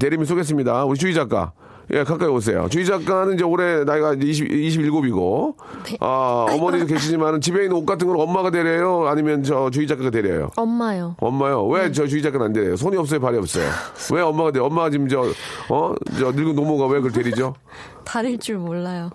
대리미 0.00 0.24
쏘겠습니다. 0.24 0.86
우리 0.86 0.98
주희 0.98 1.12
작가 1.12 1.52
예, 1.94 2.04
가까이 2.04 2.28
오세요. 2.28 2.68
주희 2.70 2.86
작가는 2.86 3.34
이제 3.34 3.44
올해 3.44 3.84
나이가 3.84 4.14
이제 4.14 4.26
20, 4.26 4.48
27이고, 4.48 5.54
아, 6.00 6.46
어머니도 6.50 6.86
계시지만 6.86 7.42
집에 7.42 7.64
있는 7.64 7.76
옷 7.76 7.84
같은 7.84 8.06
걸 8.06 8.16
엄마가 8.18 8.50
데려요? 8.50 9.08
아니면 9.08 9.42
저 9.42 9.68
주희 9.68 9.86
작가가 9.86 10.08
데려요? 10.08 10.50
엄마요. 10.56 11.16
엄마요. 11.20 11.66
왜저 11.66 12.06
주희 12.06 12.22
작가는 12.22 12.46
안 12.46 12.52
데려요? 12.54 12.76
손이 12.76 12.96
없어요, 12.96 13.20
발이 13.20 13.36
없어요. 13.36 13.68
왜 14.14 14.22
엄마가 14.22 14.52
데려? 14.52 14.64
엄마가 14.64 14.88
지금 14.88 15.06
저, 15.06 15.20
어? 15.68 15.94
저 16.18 16.32
늙은 16.32 16.54
노모가 16.54 16.86
왜 16.86 17.00
그걸 17.00 17.12
데리죠? 17.12 17.54
다릴 18.06 18.38
줄 18.38 18.56
몰라요. 18.56 19.10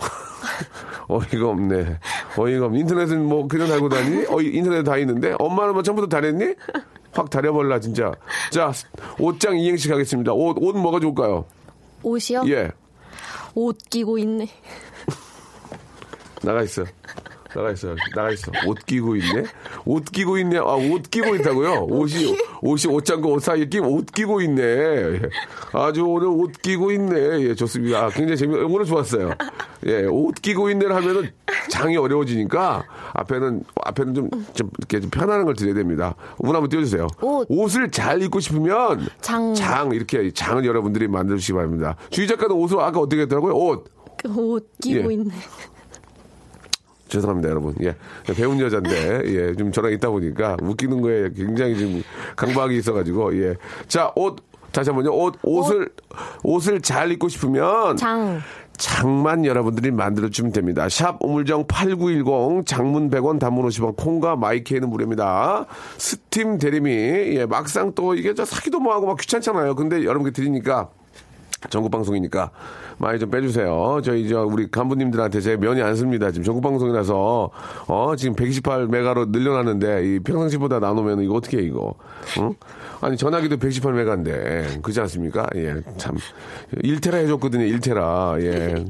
어이가 1.08 1.46
없네. 1.46 1.98
어이가 2.38 2.66
없네. 2.66 2.78
인터넷은 2.80 3.22
뭐 3.26 3.46
그냥 3.46 3.68
달고 3.68 3.90
다니? 3.90 4.24
어, 4.30 4.40
인터넷 4.40 4.82
다 4.82 4.96
있는데? 4.96 5.34
엄마는 5.38 5.74
뭐 5.74 5.82
처음부터 5.82 6.08
다녔니? 6.08 6.54
확 7.12 7.28
다려볼라, 7.28 7.80
진짜. 7.80 8.12
자, 8.50 8.72
옷장 9.18 9.58
이행시 9.58 9.90
가겠습니다. 9.90 10.32
옷, 10.32 10.56
옷 10.58 10.74
뭐가 10.74 10.98
좋을까요? 10.98 11.44
옷이요? 12.02 12.44
예. 12.48 12.70
옷 13.54 13.78
끼고 13.90 14.18
있네. 14.18 14.48
나가 16.42 16.62
있어. 16.62 16.84
나가 17.54 17.70
있어. 17.72 17.94
나가 18.14 18.30
있어. 18.30 18.50
옷 18.66 18.78
끼고 18.86 19.16
있네. 19.16 19.44
옷 19.84 20.04
끼고 20.04 20.38
있네. 20.38 20.58
아, 20.58 20.74
옷 20.74 21.10
끼고 21.10 21.34
있다고요? 21.36 21.86
옷이 21.90 22.36
옷이 22.62 22.92
옷장과 22.92 23.28
옷 23.28 23.40
사이에 23.42 23.66
끼고 23.66 23.88
옷 23.88 24.06
끼고 24.06 24.40
있네. 24.42 24.62
예. 24.62 25.20
아주 25.72 26.04
오늘 26.04 26.28
옷 26.28 26.52
끼고 26.62 26.92
있네. 26.92 27.40
예, 27.48 27.54
좋습니다. 27.54 28.04
아, 28.06 28.08
굉장히 28.10 28.36
재미 28.36 28.56
오늘 28.56 28.84
좋았어요. 28.84 29.32
예, 29.86 30.04
옷 30.06 30.34
끼고 30.40 30.70
있네를 30.70 30.94
하면은 30.96 31.30
장이 31.70 31.96
어려워지니까 31.96 32.84
앞에는 33.14 33.64
앞에는 33.84 34.14
좀, 34.14 34.30
좀 34.54 34.70
이렇게 34.78 35.00
좀 35.00 35.10
편안한 35.10 35.44
걸 35.44 35.54
드려야 35.54 35.74
됩니다. 35.74 36.14
운 36.38 36.54
한번 36.54 36.68
띄워주세요. 36.68 37.06
옷. 37.20 37.46
옷을 37.50 37.90
잘 37.90 38.22
입고 38.22 38.40
싶으면 38.40 39.08
장. 39.20 39.54
장 39.54 39.92
이렇게 39.92 40.30
장을 40.32 40.64
여러분들이 40.64 41.08
만들어 41.08 41.36
주시기 41.36 41.54
바랍니다. 41.54 41.96
주희 42.10 42.26
작가는 42.26 42.54
옷을 42.54 42.80
아까 42.80 43.00
어떻게 43.00 43.22
했더라고요? 43.22 43.54
옷. 43.54 43.84
그옷 44.22 44.70
끼고 44.80 45.10
예. 45.10 45.14
있네. 45.14 45.34
죄송합니다, 47.12 47.50
여러분. 47.50 47.74
예. 47.82 47.94
배운 48.34 48.58
여자인데, 48.58 49.22
예. 49.26 49.54
좀 49.54 49.70
저랑 49.70 49.92
있다 49.92 50.08
보니까 50.10 50.56
웃기는 50.62 51.00
거에 51.02 51.30
굉장히 51.36 51.76
지금 51.76 52.02
강박이 52.36 52.76
있어가지고, 52.78 53.36
예. 53.42 53.56
자, 53.86 54.10
옷. 54.16 54.36
다시 54.72 54.88
한 54.88 54.96
번요. 54.96 55.14
옷, 55.14 55.34
옷을, 55.42 55.90
옷 56.42 56.66
을 56.66 56.80
잘 56.80 57.12
입고 57.12 57.28
싶으면. 57.28 57.96
장. 57.98 58.40
장만 58.78 59.44
여러분들이 59.44 59.90
만들어주면 59.90 60.52
됩니다. 60.52 60.88
샵 60.88 61.18
우물정 61.20 61.66
8910 61.68 62.64
장문 62.66 63.10
100원 63.10 63.38
단문 63.38 63.68
50원 63.68 63.96
콩과 63.96 64.36
마이케이는 64.36 64.88
무료입니다. 64.88 65.66
스팀 65.98 66.58
대리미 66.58 66.90
예, 67.36 67.44
막상 67.46 67.92
또 67.94 68.14
이게 68.14 68.32
저 68.34 68.46
사기도 68.46 68.80
뭐하고 68.80 69.06
막 69.06 69.18
귀찮잖아요. 69.18 69.74
근데 69.76 70.04
여러분께 70.04 70.30
드리니까 70.32 70.88
전국 71.70 71.90
방송이니까 71.90 72.50
많이 72.98 73.18
좀 73.18 73.30
빼주세요. 73.30 74.00
저희 74.04 74.28
저 74.28 74.44
우리 74.44 74.70
간부님들한테 74.70 75.40
제 75.40 75.56
면이 75.56 75.82
안 75.82 75.94
씁니다. 75.94 76.30
지금 76.30 76.44
전국 76.44 76.62
방송이라서 76.62 77.50
어 77.88 78.16
지금 78.16 78.34
128 78.34 78.88
메가로 78.88 79.26
늘려놨는데 79.26 80.06
이 80.06 80.18
평상시보다 80.20 80.78
나누면 80.78 81.22
이거 81.22 81.34
어떻게 81.34 81.58
해 81.58 81.62
이거? 81.62 81.94
응? 82.38 82.54
아니 83.00 83.16
전화기도 83.16 83.56
118 83.56 83.92
메가인데 83.94 84.80
그지 84.82 85.00
않습니까? 85.00 85.46
예, 85.56 85.80
참 85.96 86.16
1테라 86.82 87.14
해줬거든요. 87.14 87.64
1테라 87.76 88.42
예. 88.42 88.84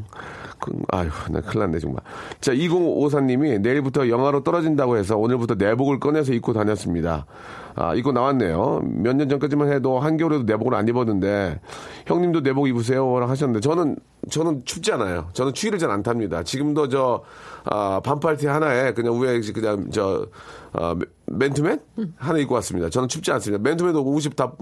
그, 0.62 0.70
아유, 0.92 1.08
나 1.30 1.40
큰일 1.40 1.64
났네, 1.64 1.80
정말. 1.80 2.00
자, 2.40 2.52
2054님이 2.52 3.60
내일부터 3.60 4.08
영하로 4.08 4.44
떨어진다고 4.44 4.96
해서 4.96 5.18
오늘부터 5.18 5.56
내복을 5.56 5.98
꺼내서 5.98 6.32
입고 6.34 6.52
다녔습니다. 6.52 7.26
아, 7.74 7.94
입고 7.94 8.12
나왔네요. 8.12 8.82
몇 8.84 9.16
년 9.16 9.28
전까지만 9.28 9.72
해도 9.72 9.98
한겨울에도 9.98 10.44
내복을 10.44 10.74
안 10.74 10.86
입었는데, 10.88 11.60
형님도 12.06 12.40
내복 12.40 12.68
입으세요? 12.68 13.18
라고 13.18 13.30
하셨는데, 13.30 13.60
저는, 13.60 13.96
저는 14.30 14.62
춥지 14.64 14.92
않아요. 14.92 15.28
저는 15.32 15.52
추위를 15.54 15.78
잘 15.78 15.90
안 15.90 16.02
탑니다. 16.02 16.42
지금도 16.42 16.88
저, 16.88 17.22
아, 17.64 18.00
반팔티 18.04 18.46
하나에 18.46 18.92
그냥 18.92 19.20
위에 19.20 19.40
그냥 19.54 19.90
저, 19.90 20.26
아, 20.72 20.94
맨투맨? 21.26 21.80
하나 22.16 22.38
입고 22.38 22.54
왔습니다. 22.56 22.90
저는 22.90 23.08
춥지 23.08 23.32
않습니다. 23.32 23.62
맨투맨도 23.62 24.02
옷이 24.04 24.28
다 24.36 24.52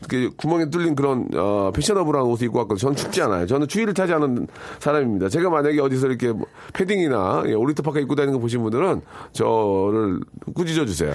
이렇게 0.00 0.28
구멍에 0.36 0.68
뚫린 0.68 0.94
그런 0.94 1.26
어, 1.34 1.70
패셔너블한 1.74 2.22
옷을 2.22 2.46
입고 2.46 2.58
왔거든요. 2.58 2.78
저는 2.78 2.96
춥지 2.96 3.22
않아요. 3.22 3.46
저는 3.46 3.66
추위를 3.66 3.94
타지 3.94 4.12
않은 4.12 4.46
사람입니다. 4.78 5.30
제가 5.30 5.48
만약에 5.48 5.80
어디서 5.80 6.06
이렇게 6.06 6.32
뭐 6.32 6.46
패딩이나 6.74 7.44
예, 7.46 7.54
오리터 7.54 7.82
파카 7.82 7.98
입고 8.00 8.14
다니는 8.14 8.34
거 8.34 8.40
보신 8.40 8.62
분들은 8.62 9.00
저를 9.32 10.20
꾸짖어 10.54 10.84
주세요. 10.84 11.14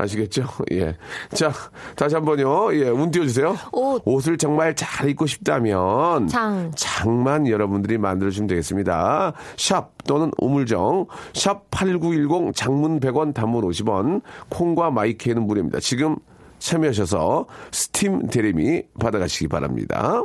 아시겠죠? 0.00 0.44
예. 0.72 0.96
자, 1.32 1.52
다시 1.96 2.14
한 2.14 2.24
번요. 2.24 2.74
예, 2.74 2.88
운 2.88 3.10
띄워주세요. 3.10 3.56
옷. 3.72 4.02
옷을 4.04 4.38
정말 4.38 4.74
잘 4.74 5.08
입고 5.10 5.26
싶다면. 5.26 6.28
장. 6.28 6.70
장만 6.76 7.46
여러분들이 7.46 7.98
만들어주시면 7.98 8.48
되겠습니다. 8.48 9.32
샵 9.56 9.90
또는 10.06 10.30
우물정, 10.38 11.06
샵 11.34 11.70
8910 11.70 12.54
장문 12.54 13.00
100원 13.00 13.34
단문 13.34 13.64
50원, 13.64 14.22
콩과 14.48 14.90
마이크에는 14.90 15.42
무료입니다. 15.46 15.80
지금 15.80 16.16
참여하셔서 16.58 17.46
스팀 17.72 18.28
대리미 18.28 18.82
받아가시기 18.98 19.48
바랍니다. 19.48 20.22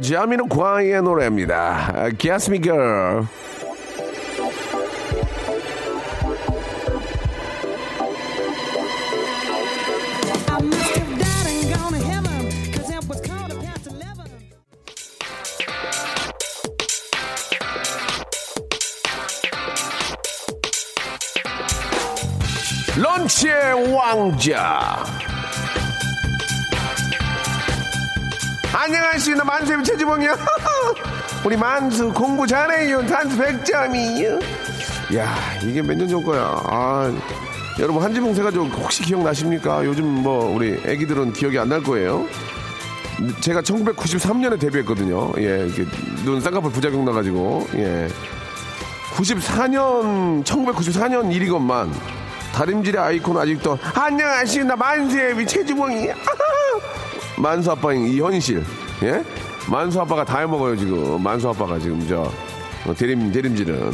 자미는 0.00 0.48
과의 0.48 1.00
노래입니다. 1.02 2.10
Guess 2.18 2.50
Me 2.50 2.60
Girl. 2.60 3.24
런치의 23.26 23.92
왕자. 23.92 25.04
안녕하십니까 28.72 29.44
만수의 29.44 29.82
최지봉이요. 29.82 30.36
우리 31.44 31.56
만수 31.56 32.12
공부 32.12 32.46
잘해요. 32.46 33.04
단수 33.06 33.36
100점이요. 33.36 34.40
야 35.16 35.34
이게 35.64 35.82
몇 35.82 35.96
년 35.96 36.08
전 36.08 36.22
거야. 36.22 36.42
아 36.66 37.12
여러분 37.80 38.00
한지봉 38.02 38.32
세가족 38.34 38.68
혹시 38.78 39.02
기억나십니까? 39.02 39.84
요즘 39.84 40.04
뭐 40.06 40.44
우리 40.54 40.80
애기들은 40.86 41.32
기억이 41.32 41.58
안 41.58 41.68
날 41.68 41.82
거예요. 41.82 42.26
제가 43.40 43.62
1993년에 43.62 44.60
데뷔했거든요. 44.60 45.32
예, 45.38 45.66
눈 46.24 46.40
쌍꺼풀 46.40 46.70
부작용 46.70 47.04
나가지고 47.04 47.66
예. 47.74 48.08
94년 49.16 50.44
1994년 50.44 51.32
일이건만 51.32 51.90
다림질의 52.56 52.98
아이콘 52.98 53.36
아직도 53.36 53.78
안녕하십니까 53.94 54.76
만수의 54.76 55.46
최지봉이 55.46 56.08
만수 57.36 57.70
아빠인 57.72 58.06
이 58.06 58.18
현실 58.18 58.64
예? 59.02 59.22
만수 59.70 60.00
아빠가 60.00 60.24
다 60.24 60.38
해먹어요 60.38 60.74
지금. 60.76 61.22
만수 61.22 61.50
아빠가 61.50 61.78
지금 61.78 62.06
저 62.08 62.22
어, 62.86 62.94
대림 62.94 63.30
대림질은. 63.30 63.90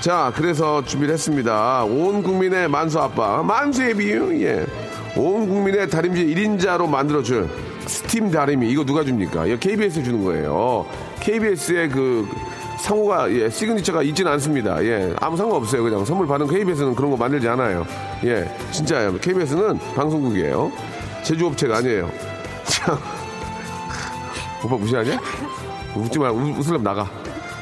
자 0.00 0.30
그래서 0.36 0.84
준비를 0.84 1.14
했습니다. 1.14 1.84
온 1.84 2.22
국민의 2.22 2.68
만수 2.68 3.00
아빠 3.00 3.42
만수의 3.42 3.94
비유 3.94 4.38
예온 4.42 5.48
국민의 5.48 5.88
다림질 5.88 6.34
1인자로 6.34 6.86
만들어줄 6.86 7.48
스팀 7.86 8.30
다리미 8.30 8.68
이거 8.68 8.84
누가 8.84 9.02
줍니까? 9.04 9.46
이거 9.46 9.56
KBS 9.56 10.02
주는 10.02 10.22
거예요. 10.22 10.84
KBS의 11.20 11.88
그 11.88 12.28
상호가 12.80 13.30
예, 13.30 13.48
시그니처가 13.48 14.02
있지는 14.02 14.32
않습니다. 14.32 14.82
예, 14.84 15.14
아무 15.20 15.36
상관 15.36 15.56
없어요. 15.56 15.82
그냥 15.82 16.04
선물 16.04 16.26
받은 16.26 16.46
KBS는 16.46 16.94
그런 16.94 17.10
거 17.10 17.16
만들지 17.16 17.48
않아요. 17.48 17.86
예, 18.24 18.50
진짜예요. 18.72 19.18
KBS는 19.18 19.78
방송국이에요. 19.94 20.72
제조업체가 21.22 21.78
아니에요. 21.78 22.10
자, 22.64 22.98
오빠 24.64 24.76
무시하냐? 24.76 25.20
웃지 25.94 26.18
말, 26.18 26.30
웃, 26.30 26.58
웃으려면 26.58 26.82
나가. 26.82 27.08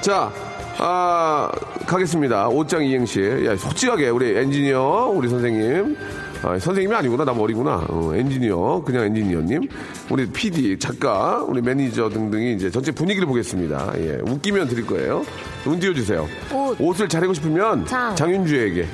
자, 0.01 0.33
아, 0.79 1.51
가겠습니다. 1.87 2.49
옷장 2.49 2.85
이행시. 2.85 3.45
야, 3.47 3.57
솔직하게, 3.57 4.11
우리 4.11 4.37
엔지니어, 4.37 5.11
우리 5.13 5.29
선생님. 5.29 5.97
아, 6.43 6.57
선생님이 6.59 6.95
아니구나. 6.95 7.25
나 7.25 7.33
머리구나. 7.33 7.85
어, 7.89 8.13
엔지니어, 8.15 8.83
그냥 8.87 9.05
엔지니어님. 9.07 9.69
우리 10.09 10.27
PD, 10.27 10.79
작가, 10.79 11.43
우리 11.43 11.61
매니저 11.61 12.09
등등이 12.11 12.55
이제 12.55 12.71
전체 12.71 12.93
분위기를 12.93 13.27
보겠습니다. 13.27 13.93
예, 13.99 14.19
웃기면 14.25 14.69
드릴 14.69 14.87
거예요. 14.87 15.25
운 15.67 15.81
띄워주세요. 15.81 16.27
옷. 16.55 16.81
옷을 16.81 17.09
잘 17.09 17.23
입고 17.25 17.35
싶으면 17.35 17.85
장. 17.87 18.15
장윤주에게. 18.15 18.87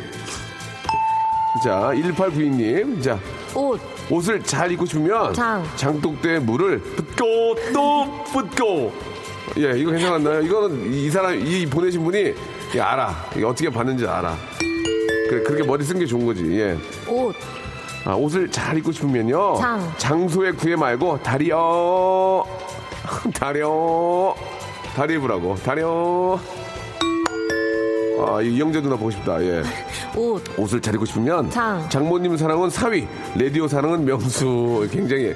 자, 1.62 1.92
1892님. 1.94 3.02
자, 3.02 3.18
옷, 3.54 3.78
옷을 4.10 4.42
잘 4.42 4.72
입고 4.72 4.86
싶으면 4.86 5.34
장. 5.34 5.62
장독대에 5.76 6.38
물을 6.40 6.78
붓고 6.80 7.56
또 7.72 8.24
붓고 8.32 8.92
예 9.58 9.78
이거 9.78 9.90
괜찮았나요? 9.92 10.40
이거는 10.42 10.92
이 10.92 11.08
사람 11.10 11.34
이 11.38 11.64
보내신 11.66 12.02
분이 12.02 12.34
예, 12.74 12.80
알아 12.80 13.14
이게 13.36 13.44
어떻게 13.44 13.70
받는지 13.70 14.04
알아 14.06 14.34
그래 15.28 15.42
그렇게 15.42 15.62
머리 15.64 15.84
쓴 15.84 15.98
게 15.98 16.06
좋은 16.06 16.26
거지 16.26 16.44
예. 16.60 16.76
옷, 17.08 17.34
아, 18.04 18.14
옷을 18.14 18.50
잘 18.50 18.76
입고 18.78 18.92
싶으면요 18.92 19.56
장. 19.58 19.92
장소에 19.98 20.52
구애 20.52 20.76
말고 20.76 21.22
다리요 21.22 22.44
다려 23.34 24.34
다리 24.94 25.14
입으라고 25.14 25.56
다려 25.56 26.38
아 28.26 28.40
이영재 28.40 28.80
누나 28.80 28.96
보고 28.96 29.10
싶다 29.10 29.42
예. 29.42 29.62
옷, 30.16 30.42
옷을 30.58 30.80
잘 30.80 30.94
입고 30.94 31.04
싶으면 31.06 31.50
장. 31.50 31.86
장모님 31.88 32.36
사랑은 32.36 32.70
사위, 32.70 33.06
라디오 33.36 33.66
사랑은 33.66 34.04
명수. 34.04 34.86
굉장히 34.92 35.34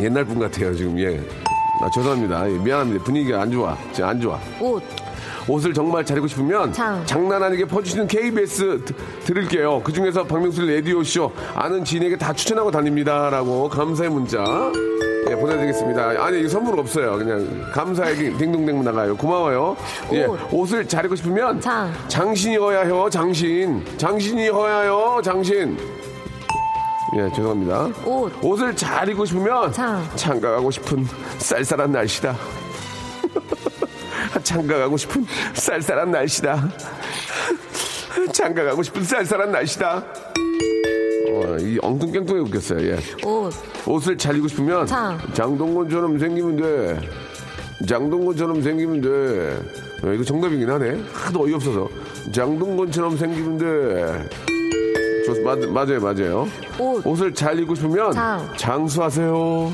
옛날 0.00 0.24
분 0.24 0.38
같아요 0.38 0.74
지금 0.74 0.98
예. 0.98 1.18
아, 1.82 1.88
죄송합니다. 1.94 2.48
예, 2.50 2.56
미안합니다. 2.58 3.04
분위기가 3.04 3.42
안 3.42 3.50
좋아. 3.50 3.76
지금 3.92 4.08
안 4.08 4.20
좋아. 4.20 4.38
옷, 4.60 4.82
옷을 5.46 5.74
정말 5.74 6.04
잘 6.04 6.16
입고 6.16 6.26
싶으면 6.26 6.72
장. 6.72 7.02
장난 7.04 7.42
아니게 7.42 7.66
퍼주시는 7.66 8.06
KBS 8.06 8.82
드, 8.84 8.94
드릴게요. 9.24 9.80
그 9.84 9.92
중에서 9.92 10.24
박명수 10.24 10.62
라디오 10.64 11.02
쇼 11.04 11.30
아는 11.54 11.84
지인에게 11.84 12.16
다 12.16 12.32
추천하고 12.32 12.70
다닙니다 12.70 13.28
라고 13.30 13.68
감사의 13.68 14.10
문자 14.10 14.42
예, 15.30 15.34
보내드리겠습니다. 15.34 16.22
아니 16.24 16.42
이 16.42 16.48
선물 16.48 16.78
없어요. 16.78 17.16
그냥 17.18 17.70
감사의 17.72 18.16
딩- 18.16 18.38
딩동댕 18.38 18.84
나가요. 18.84 19.16
고마워요. 19.16 19.76
예, 20.12 20.24
옷. 20.24 20.38
옷을 20.52 20.86
잘 20.86 21.04
입고 21.04 21.16
싶으면 21.16 21.60
장. 21.60 21.92
장신이어야 22.08 22.82
해요. 22.82 23.08
장신. 23.10 23.82
장신이어야 23.96 24.80
해요. 24.82 25.20
장신. 25.22 25.76
예, 27.16 27.30
죄송합니다. 27.34 27.88
옷. 28.06 28.32
옷을 28.42 28.74
잘 28.76 29.08
입고 29.08 29.24
싶으면 29.24 29.72
장. 29.72 30.02
장가가고 30.14 30.70
싶은 30.70 31.06
쌀쌀한 31.38 31.92
날씨다. 31.92 32.34
장가 34.44 34.78
가고 34.78 34.96
싶은 34.96 35.26
쌀쌀한 35.54 36.10
날씨다. 36.10 36.68
장가 38.32 38.64
가고 38.64 38.82
싶은 38.82 39.02
쌀쌀한 39.02 39.50
날씨다. 39.50 39.96
어, 41.30 41.56
이 41.58 41.78
엉뚱깽뚱하게 41.82 42.48
웃겼어요. 42.48 42.86
예. 42.86 42.98
옷, 43.26 43.52
옷을 43.86 44.16
잘 44.16 44.36
입고 44.36 44.46
싶으면 44.48 44.86
장. 44.86 45.18
장동건처럼 45.32 46.18
생기면 46.18 46.56
돼. 46.56 47.00
장동건처럼 47.88 48.62
생기면 48.62 49.00
돼. 49.00 49.58
어, 50.06 50.12
이거 50.12 50.22
정답이긴 50.22 50.70
하네. 50.70 51.00
하도 51.12 51.42
어이없어서. 51.44 51.88
장동건처럼 52.32 53.16
생기면 53.16 53.58
돼. 53.58 54.28
좋, 55.26 55.42
맞, 55.42 55.58
맞아요, 55.58 56.00
맞아요. 56.00 56.46
옷. 56.78 57.04
옷을 57.06 57.32
잘 57.32 57.58
입고 57.58 57.74
싶으면 57.74 58.12
장. 58.12 58.46
장수하세요. 58.56 59.72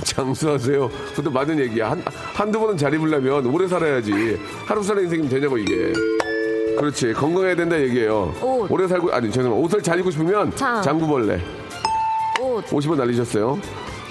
장수하세요. 0.04 0.88
그것도 1.10 1.30
맞는 1.30 1.58
얘기야. 1.60 1.92
한, 1.92 2.02
한두 2.34 2.58
번은 2.60 2.76
잘 2.76 2.92
입으려면 2.94 3.46
오래 3.46 3.66
살아야지. 3.68 4.38
하루 4.66 4.82
사는 4.82 5.02
인생이면 5.02 5.30
되냐고, 5.30 5.58
이게. 5.58 5.92
그렇지. 6.76 7.12
건강해야 7.12 7.54
된다 7.54 7.80
얘기예요. 7.80 8.34
옷. 8.42 8.70
오래 8.70 8.88
살고, 8.88 9.12
아니, 9.12 9.30
죄송합니다. 9.30 9.64
옷을 9.66 9.82
잘 9.82 9.98
입고 9.98 10.10
싶으면 10.10 10.54
장. 10.56 10.82
장구벌레. 10.82 11.40
옷, 12.40 12.64
50원 12.66 12.96
날리셨어요. 12.96 13.58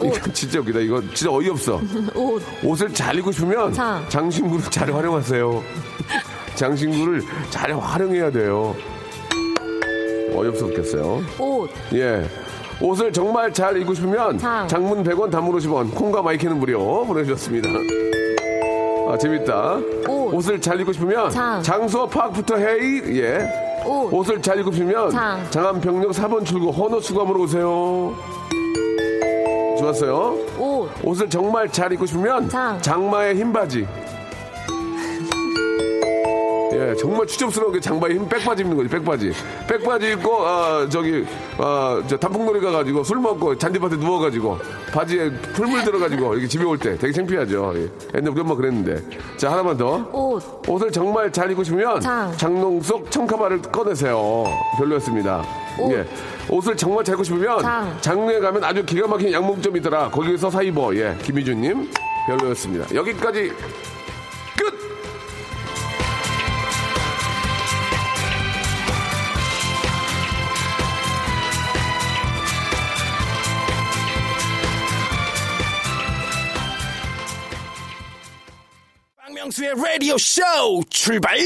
이거 0.04 0.32
진짜 0.34 0.60
웃기다. 0.60 0.80
이거 0.80 1.02
진짜 1.14 1.32
어이없어. 1.32 1.80
옷, 2.16 2.42
옷을 2.64 2.94
잘 2.94 3.16
입고 3.18 3.32
싶으면 3.32 3.72
장. 3.74 4.04
장신구를 4.10 4.72
잘 4.72 4.92
활용하세요. 4.94 5.64
장신구를 6.56 7.22
잘 7.50 7.74
활용해야 7.78 8.32
돼요. 8.32 8.76
어이없어 10.36 10.66
웃겠어요. 10.66 11.24
옷, 11.38 11.70
예. 11.94 12.28
옷을 12.82 13.12
정말 13.14 13.52
잘 13.54 13.78
입고 13.78 13.94
싶으면 13.94 14.38
장. 14.38 14.68
장문 14.68 15.04
100원 15.04 15.32
단문 15.32 15.58
50원 15.58 15.94
콩과 15.94 16.22
마이크는 16.22 16.60
무료 16.60 17.06
보내주셨습니다. 17.06 17.70
아 19.10 19.18
재밌다. 19.18 19.76
옷. 20.08 20.34
옷을 20.34 20.60
잘 20.60 20.80
입고 20.80 20.92
싶으면 20.94 21.30
장. 21.30 21.62
장소 21.62 22.08
파악부터 22.08 22.58
헤이 22.58 23.20
예. 23.20 23.48
옷, 23.86 24.14
옷을 24.14 24.42
잘 24.42 24.60
입고 24.60 24.72
싶으면 24.72 25.10
장. 25.12 25.40
장안병력 25.50 26.12
4번 26.12 26.46
출구 26.46 26.70
헌호 26.70 27.00
수감으로 27.00 27.42
오세요. 27.42 28.14
좋았어요. 29.80 30.38
옷, 30.58 30.90
옷을 31.04 31.30
정말 31.30 31.70
잘 31.70 31.92
입고 31.94 32.06
싶으면 32.06 32.50
장. 32.50 32.82
장마의 32.82 33.36
흰 33.36 33.52
바지. 33.54 33.86
예, 36.92 36.96
정말 36.96 37.26
추접스러운 37.28 37.74
게 37.74 37.80
장바에 37.80 38.14
흰 38.14 38.28
백바지 38.28 38.64
입는 38.64 38.76
거지, 38.78 38.90
백바지. 38.90 39.32
백바지 39.68 40.12
입고, 40.14 40.46
아, 40.46 40.88
저기, 40.90 41.26
아, 41.58 42.02
저 42.08 42.18
단풍놀이 42.18 42.60
가가지고 42.62 43.04
술 43.04 43.20
먹고 43.20 43.58
잔디밭에 43.58 43.98
누워가지고 43.98 44.58
바지에 44.94 45.32
풀물 45.54 45.84
들어가지고 45.84 46.34
이렇게 46.34 46.48
집에 46.48 46.64
올 46.64 46.78
때 46.78 46.98
되게 46.98 47.12
창피하죠. 47.14 47.74
예. 47.76 47.90
옛날 48.16 48.32
우리 48.32 48.42
엄마 48.42 48.56
그랬는데. 48.56 49.02
자, 49.38 49.52
하나만 49.52 49.78
더. 49.78 50.08
옷, 50.12 50.44
옷을 50.68 50.92
정말 50.92 51.32
잘 51.32 51.50
입고 51.52 51.64
싶으면 51.64 52.00
장. 52.02 52.32
장롱 52.38 52.82
속 52.82 53.10
청카바를 53.12 53.62
꺼내세요. 53.64 54.44
별로였습니다. 54.78 55.44
옷. 55.80 55.92
예. 55.94 56.06
옷을 56.50 56.76
정말 56.76 57.04
잘 57.04 57.14
입고 57.14 57.24
싶으면 57.24 57.60
장. 57.62 57.98
장르에 58.02 58.40
가면 58.40 58.64
아주 58.64 58.84
기가 58.86 59.08
막힌 59.08 59.32
양복점이 59.32 59.80
있더라. 59.80 60.10
거기에서 60.10 60.50
사 60.50 60.62
입어. 60.62 60.96
예. 60.96 61.16
김희준님 61.24 61.90
별로였습니다. 62.28 62.94
여기까지 62.96 63.52
박명수의 79.54 79.74
라디오 79.76 80.18
쇼 80.18 80.42
출발! 80.90 81.38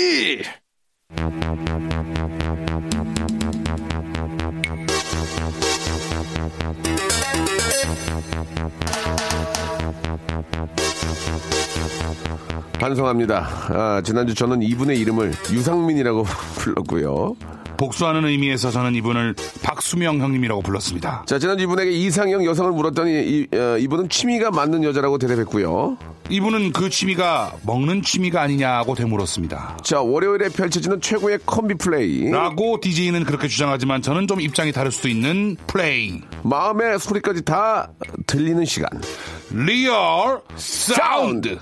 반성합니다. 12.80 13.48
아, 13.70 14.02
지난주 14.04 14.34
저는 14.34 14.62
이분의 14.62 15.00
이름을 15.00 15.34
유상민이라고 15.52 16.24
불렀고요. 16.56 17.36
복수하는 17.78 18.26
의미에서 18.26 18.72
저는 18.72 18.96
이분을 18.96 19.36
박수명 19.64 20.20
형님이라고 20.20 20.62
불렀습니다. 20.62 21.24
자, 21.28 21.40
지난 21.40 21.60
이분에게 21.60 21.92
이상형 21.92 22.46
여성을 22.46 22.72
물었더니 22.72 23.12
이, 23.12 23.48
어, 23.56 23.78
이분은 23.78 24.10
취미가 24.10 24.52
맞는 24.52 24.84
여자라고 24.84 25.18
대답했고요. 25.18 25.98
이분은 26.30 26.74
그 26.74 26.90
취미가 26.90 27.54
먹는 27.66 28.02
취미가 28.02 28.42
아니냐고 28.42 28.96
되물었습니다. 28.96 29.78
자, 29.84 30.02
월요일에 30.02 30.50
펼쳐지는 30.50 31.00
최고의 31.00 31.40
콤비 31.46 31.76
플레이. 31.76 32.30
라고 32.30 32.80
DJ는 32.82 33.24
그렇게 33.24 33.48
주장하지만 33.48 34.02
저는 34.02 34.28
좀 34.28 34.42
입장이 34.42 34.72
다를 34.72 34.92
수도 34.92 35.08
있는 35.08 35.56
플레이. 35.68 36.20
마음의 36.44 37.00
소리까지 37.00 37.46
다 37.46 37.90
들리는 38.26 38.66
시간. 38.66 38.90
리얼 39.52 40.42
사운드. 40.58 41.58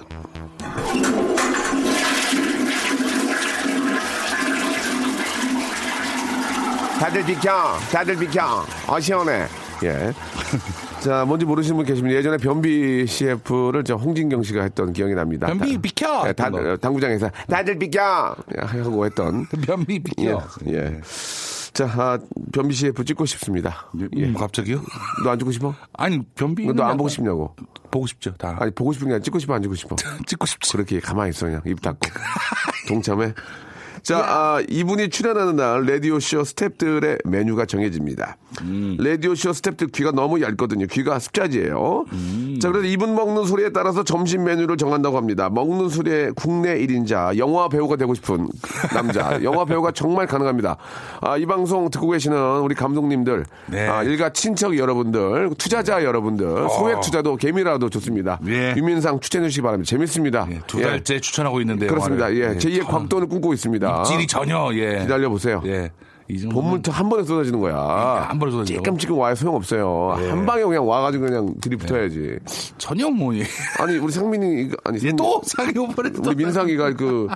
다들 7.00 7.26
비켜, 7.26 7.78
다들 7.92 8.16
비켜. 8.18 8.66
어, 8.88 9.00
시원해. 9.00 9.46
예. 9.84 10.14
자, 11.02 11.26
뭔지 11.26 11.46
모르시는 11.46 11.76
분 11.78 11.86
계시면 11.86 12.12
예전에 12.14 12.38
변비 12.38 13.06
CF를 13.06 13.84
저 13.84 13.96
홍진경 13.96 14.42
씨가 14.44 14.64
했던 14.64 14.94
기억이 14.94 15.14
납니다. 15.14 15.48
변비 15.48 15.76
다- 15.76 15.82
비켜! 15.82 16.28
예, 16.30 16.34
다, 16.34 16.50
그런 16.50 16.64
거. 16.64 16.78
당구장에서 16.78 17.30
다들 17.50 17.78
비켜! 17.78 18.36
하고 18.58 19.06
했던. 19.06 19.46
변비 19.66 20.00
비켜. 20.00 20.42
예. 20.68 20.74
예. 20.74 21.02
자, 21.74 21.86
아, 21.98 22.18
변비 22.54 22.74
CF 22.74 23.04
찍고 23.04 23.26
싶습니다. 23.26 23.88
예. 24.16 24.26
음, 24.26 24.34
갑자기요? 24.34 24.82
너 25.26 25.32
안 25.32 25.38
찍고 25.38 25.52
싶어? 25.52 25.76
아니 25.94 26.22
변비. 26.34 26.66
너 26.74 26.84
안 26.86 26.96
보고 26.96 27.10
싶냐고? 27.10 27.54
보고 27.92 28.08
싶죠. 28.08 28.34
다. 28.36 28.56
아니, 28.60 28.72
보고 28.72 28.94
싶은 28.94 29.08
게 29.08 29.14
아니라 29.16 29.24
찍고 29.24 29.40
싶어, 29.40 29.54
안 29.56 29.62
찍고 29.62 29.76
싶어? 29.76 29.96
찍고 30.26 30.46
싶지. 30.46 30.72
그렇게 30.72 31.00
가만히 31.02 31.32
있어, 31.32 31.46
그냥. 31.46 31.62
입 31.66 31.82
닫고. 31.82 32.00
동참해. 32.88 33.34
자, 34.06 34.20
아, 34.20 34.62
이분이 34.70 35.10
출연하는 35.10 35.56
날 35.56 35.84
라디오쇼 35.88 36.44
스탭들의 36.44 37.28
메뉴가 37.28 37.66
정해집니다. 37.66 38.38
라디오쇼 39.00 39.50
스탭들 39.50 39.92
귀가 39.94 40.12
너무 40.12 40.44
얇거든요. 40.44 40.86
귀가 40.86 41.18
습자지예요. 41.18 42.06
자, 42.62 42.70
그래서 42.70 42.86
이분 42.86 43.16
먹는 43.16 43.46
소리에 43.46 43.72
따라서 43.72 44.04
점심 44.04 44.44
메뉴를 44.44 44.78
정한다고 44.78 45.18
합니다. 45.18 45.50
먹는 45.50 45.90
소리의 45.90 46.34
국내 46.36 46.78
1인자, 46.86 47.36
영화 47.40 47.68
배우가 47.68 47.96
되고 47.96 48.14
싶은 48.14 48.48
남자. 48.94 49.40
영화 49.42 49.66
배우가 49.66 49.90
정말 49.92 50.28
가능합니다. 50.28 50.78
아, 51.22 51.38
이 51.38 51.48
방송 51.48 51.90
듣고 51.90 52.10
계시는 52.10 52.60
우리 52.60 52.76
감독님들, 52.76 53.44
네. 53.72 53.88
아, 53.88 54.04
일가 54.04 54.30
친척 54.30 54.78
여러분들, 54.78 55.50
투자자 55.58 56.04
여러분들, 56.04 56.70
소액 56.78 57.02
투자도 57.02 57.38
개미라도 57.38 57.90
좋습니다. 57.90 58.40
예. 58.48 58.76
유민상 58.78 59.20
추천해 59.20 59.48
주시기 59.48 59.64
바랍니다. 59.64 59.90
재밌습니다. 59.90 60.48
예, 60.52 60.62
두 60.68 60.80
예. 60.82 60.84
달째 60.84 61.20
추천하고 61.20 61.60
있는데. 61.62 61.88
그렇습니다. 61.88 62.32
예. 62.36 62.56
제2의 62.56 62.84
참 62.84 62.92
곽도는 62.92 63.30
꿈꾸고 63.30 63.56
있습니다. 63.56 63.95
질이 64.04 64.28
전혀 64.28 64.70
예. 64.74 65.00
기다려 65.02 65.30
보세요. 65.30 65.62
예. 65.66 65.92
본물도 66.52 66.92
한 66.92 67.08
번에 67.08 67.24
쏟아지는 67.24 67.60
거야. 67.62 67.76
한 68.28 68.40
번에 68.40 68.52
쏟아지죠. 68.52 68.78
찔끔찔끔 68.82 69.16
와야 69.16 69.36
소용없어요. 69.36 70.16
예. 70.22 70.30
한 70.32 70.44
방에 70.44 70.64
그냥 70.64 70.88
와가지고 70.88 71.24
그냥 71.26 71.54
들이붙어야지. 71.62 72.40
전혀 72.80 73.08
뭐 73.12 73.36
예. 73.36 73.44
아니, 73.80 73.98
우리 74.00 74.12
상민이, 74.12 74.72
아니, 74.86 74.98
상- 74.98 75.10
얘또 75.12 75.42
상이 75.46 75.78
오버래 75.78 76.10
우리 76.26 76.36
민상이가 76.36 76.94
그, 76.96 77.28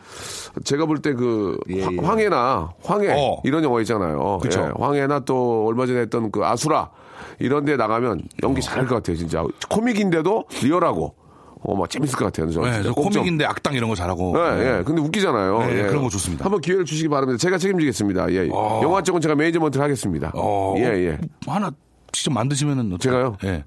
제가 0.64 0.88
볼 0.88 0.98
때 1.04 1.14
그, 1.14 1.60
예, 1.70 1.82
예. 1.82 1.98
황해나, 2.02 2.72
황해, 2.84 3.14
어. 3.16 3.40
이런 3.44 3.64
영화 3.64 3.80
있잖아요. 3.82 4.40
그쵸. 4.42 4.62
예, 4.62 4.84
황해나 4.84 5.20
또 5.20 5.68
얼마 5.68 5.86
전에 5.86 6.00
했던 6.02 6.32
그 6.32 6.44
아수라, 6.44 6.90
이런 7.38 7.66
데 7.66 7.78
나가면 7.78 8.24
연기 8.42 8.60
잘할 8.60 8.88
것 8.88 8.96
같아요, 8.96 9.16
진짜. 9.18 9.44
코믹인데도 9.70 10.46
리얼하고, 10.64 11.14
어, 11.62 11.76
막 11.76 11.90
재밌을 11.90 12.18
것 12.18 12.26
같아요. 12.26 12.50
저, 12.52 12.62
네, 12.62 12.82
저 12.84 12.94
코믹인데 12.94 13.44
악당 13.46 13.74
이런 13.74 13.90
거 13.90 13.96
잘하고. 13.96 14.34
예, 14.38 14.78
예. 14.80 14.84
근데 14.84 15.02
웃기잖아요. 15.02 15.60
네, 15.60 15.80
예. 15.80 15.84
그런 15.88 16.04
거 16.04 16.10
좋습니다. 16.10 16.46
한번 16.46 16.62
기회를 16.62 16.86
주시기 16.86 17.10
바랍니다. 17.10 17.38
제가 17.38 17.58
책임지겠습니다. 17.58 18.32
예. 18.32 18.50
어. 18.52 18.80
영화 18.84 19.02
쪽은 19.02 19.20
제가 19.20 19.36
매니지먼트를 19.36 19.84
하겠습니다. 19.84 20.32
어, 20.36 20.76
예, 20.78 20.84
예. 20.84 21.18
하나 21.46 21.70
직접 22.14 22.32
만드시면은 22.32 22.92
어떡- 22.94 23.02
제가요? 23.02 23.36
예. 23.44 23.64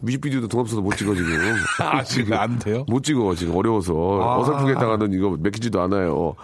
뮤직비디오도 0.00 0.48
돈 0.48 0.60
없어서 0.60 0.80
못 0.80 0.96
찍어, 0.96 1.14
지금. 1.14 1.30
아, 1.80 2.02
지금 2.02 2.32
안 2.36 2.58
돼요? 2.58 2.84
못 2.88 3.02
찍어, 3.04 3.34
지금. 3.36 3.54
어려워서. 3.56 3.92
아. 4.20 4.38
어설프게 4.40 4.70
했다가는 4.72 5.12
이거 5.12 5.36
맥히지도 5.40 5.80
않아요. 5.82 6.34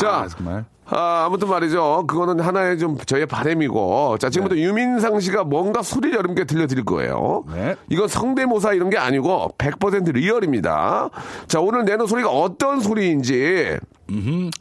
자, 0.00 0.28
정말. 0.36 0.64
아, 0.90 1.24
아무튼 1.26 1.48
말이죠. 1.48 2.04
그거는 2.06 2.40
하나의 2.40 2.78
좀 2.78 2.98
저의 2.98 3.26
바램이고. 3.26 4.18
자, 4.18 4.28
지금부터 4.28 4.60
유민상 4.60 5.20
씨가 5.20 5.44
뭔가 5.44 5.82
소리를 5.82 6.16
여러분께 6.16 6.44
들려드릴 6.44 6.84
거예요. 6.84 7.44
네. 7.54 7.76
이건 7.88 8.08
성대모사 8.08 8.72
이런 8.74 8.90
게 8.90 8.98
아니고 8.98 9.52
100% 9.56 10.12
리얼입니다. 10.12 11.10
자, 11.46 11.60
오늘 11.60 11.84
내는 11.84 12.06
소리가 12.06 12.28
어떤 12.30 12.80
소리인지 12.80 13.78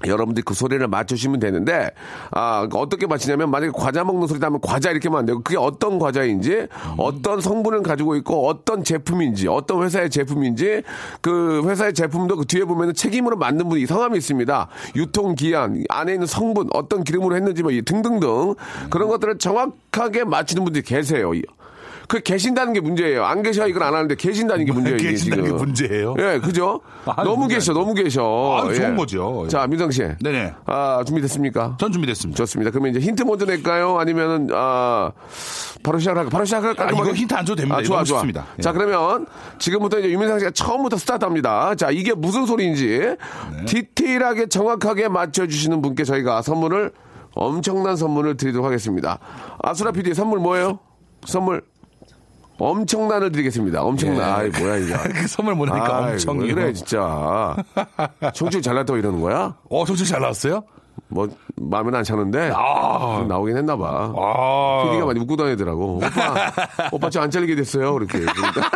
여러분들이 0.06 0.44
그 0.44 0.54
소리를 0.54 0.88
맞추시면 0.88 1.40
되는데 1.40 1.90
아 2.32 2.68
어떻게 2.72 3.08
맞히냐면 3.08 3.50
만약에 3.50 3.72
과자 3.76 4.04
먹는 4.04 4.28
소리다 4.28 4.48
하면 4.48 4.62
과자 4.62 4.92
이렇게 4.92 5.08
하면 5.08 5.20
안 5.20 5.26
되고 5.26 5.42
그게 5.42 5.58
어떤 5.58 5.98
과자인지 5.98 6.68
어떤 6.98 7.42
성분을 7.42 7.82
가지고 7.82 8.16
있고 8.18 8.48
어떤 8.48 8.84
제품인지 8.84 9.48
어떤 9.48 9.84
회사의 9.84 10.10
제품인지 10.10 10.84
그 11.22 11.64
회사의 11.66 11.94
제품도 11.94 12.36
그 12.38 12.46
뒤에 12.46 12.64
보면은 12.64 12.94
책임으로 12.94 13.38
만든 13.38 13.70
분이 13.70 13.88
성함이 13.88 14.18
있습니다 14.20 14.68
유통기한 14.96 15.84
안에 15.90 16.19
있는 16.20 16.28
성분 16.28 16.70
어떤 16.74 17.04
기름으로 17.04 17.36
했는지 17.36 17.64
뭐이 17.64 17.82
등등등 17.82 18.56
그런 18.90 19.08
것들을 19.08 19.38
정확하게 19.38 20.26
맞추는 20.26 20.64
분들이 20.66 20.84
계세요. 20.84 21.32
이- 22.10 22.12
그 22.12 22.22
계신다는 22.22 22.74
게 22.74 22.80
문제예요. 22.80 23.24
안 23.24 23.44
계셔 23.44 23.68
이걸 23.68 23.84
안 23.84 23.94
하는데 23.94 24.16
계신다는 24.16 24.66
게 24.66 24.72
문제예요. 24.72 24.98
계신다는. 24.98 25.46
게 25.46 25.52
문제예요? 25.52 26.16
예, 26.18 26.40
그죠? 26.40 26.82
아, 27.06 27.24
너무 27.24 27.48
계셔. 27.48 27.72
너무 27.72 27.94
계셔. 27.94 28.64
아, 28.68 28.74
좋은 28.74 28.96
거죠. 28.96 29.48
자, 29.48 29.68
민정 29.68 29.92
씨. 29.92 30.02
네네. 30.20 30.54
아, 30.66 31.04
준비됐습니까? 31.06 31.78
전 31.80 31.92
준비됐습니다. 31.92 32.36
좋습니다. 32.38 32.72
그러면 32.72 32.92
이제 32.96 33.00
힌트 33.00 33.22
먼저 33.24 33.46
낼까요? 33.46 34.00
아니면은, 34.00 34.48
아, 34.54 35.12
바로 35.84 36.00
시작할까? 36.00 36.30
바로 36.32 36.46
시작할까? 36.46 36.86
아, 36.86 36.90
이거 36.90 37.14
힌트 37.14 37.34
안 37.36 37.46
줘도 37.46 37.58
됩니다. 37.58 37.78
아, 37.78 37.84
좋아, 37.84 38.04
좋아. 38.04 38.24
예. 38.26 38.62
자, 38.62 38.72
그러면 38.74 39.28
지금부터 39.60 40.00
이제 40.00 40.10
유민상 40.10 40.40
씨가 40.40 40.52
처음부터 40.52 40.98
스타트 40.98 41.24
합니다. 41.26 41.76
자, 41.76 41.92
이게 41.92 42.14
무슨 42.16 42.48
소리인지 42.48 42.88
네. 43.56 43.66
디테일하게 43.66 44.48
정확하게 44.48 45.10
맞춰주시는 45.10 45.82
분께 45.84 46.04
저희가 46.04 46.42
선물을 46.42 46.92
엄청난 47.36 47.96
선물을 47.96 48.36
드리도록 48.38 48.66
하겠습니다. 48.66 49.20
아수라 49.62 49.92
PD 49.92 50.16
선물 50.16 50.40
뭐예요? 50.40 50.80
선물 51.26 51.62
엄청난을 52.60 53.32
드리겠습니다. 53.32 53.82
엄청난. 53.84 54.28
예. 54.28 54.34
아이, 54.34 54.50
뭐야, 54.50 54.78
이거. 54.78 54.98
그 55.14 55.28
선물 55.28 55.56
보내니까 55.56 56.00
엄청 56.00 56.40
왜 56.40 56.54
그래, 56.54 56.74
진짜. 56.74 57.56
청취율 58.34 58.62
잘 58.62 58.76
났다고 58.76 58.98
이러는 58.98 59.22
거야? 59.22 59.56
어, 59.70 59.86
정신 59.86 60.06
잘 60.06 60.22
나왔어요? 60.22 60.64
뭐, 61.08 61.28
마음에는 61.56 62.00
안 62.00 62.04
차는데. 62.04 62.52
아. 62.54 63.18
좀 63.20 63.28
나오긴 63.28 63.58
했나 63.58 63.76
봐. 63.78 64.14
아. 64.16 64.84
PD가 64.86 65.06
많이 65.06 65.20
웃고 65.20 65.36
다니더라고. 65.38 65.96
오빠, 65.98 66.10
오빠 66.92 67.10
저 67.10 67.22
안 67.22 67.32
잘리게 67.32 67.56
됐어요. 67.56 67.94
그렇게. 67.94 68.20
그러니까. 68.20 68.70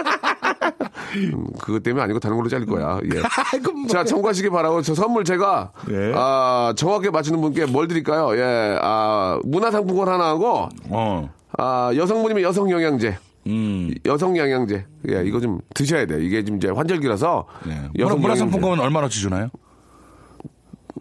음, 1.15 1.45
그것 1.61 1.83
때문에 1.83 2.03
아니고 2.03 2.19
다른 2.19 2.37
걸로 2.37 2.49
잘릴 2.49 2.65
거야. 2.65 2.99
예. 3.13 3.21
자, 3.87 4.03
참고하시기 4.03 4.49
바라고 4.49 4.81
저 4.81 4.95
선물 4.95 5.23
제가 5.23 5.71
예. 5.91 6.11
아, 6.15 6.73
정확하게 6.75 7.11
맞추는 7.11 7.39
분께 7.39 7.65
뭘 7.65 7.87
드릴까요? 7.87 8.35
예. 8.35 8.79
아, 8.81 9.37
문화상품권 9.43 10.07
하나 10.07 10.29
하고 10.29 10.69
어. 10.89 11.29
아, 11.57 11.91
여성분이면 11.95 12.41
여성 12.41 12.71
영양제. 12.71 13.17
음. 13.47 13.93
여성 14.05 14.37
영양제. 14.37 14.85
예, 15.09 15.23
이거 15.25 15.39
좀 15.39 15.59
드셔야 15.73 16.05
돼요. 16.05 16.19
이게 16.19 16.43
지금 16.43 16.57
이제 16.57 16.69
환절기라서 16.69 17.45
예. 17.67 17.71
여성 17.99 18.17
문화. 18.19 18.33
문화상품권은 18.33 18.83
얼마나치 18.83 19.19
주나요? 19.19 19.49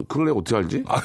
그걸 0.09 0.27
내가 0.27 0.39
어떻게 0.39 0.57
알지? 0.57 0.85
아. 0.87 1.01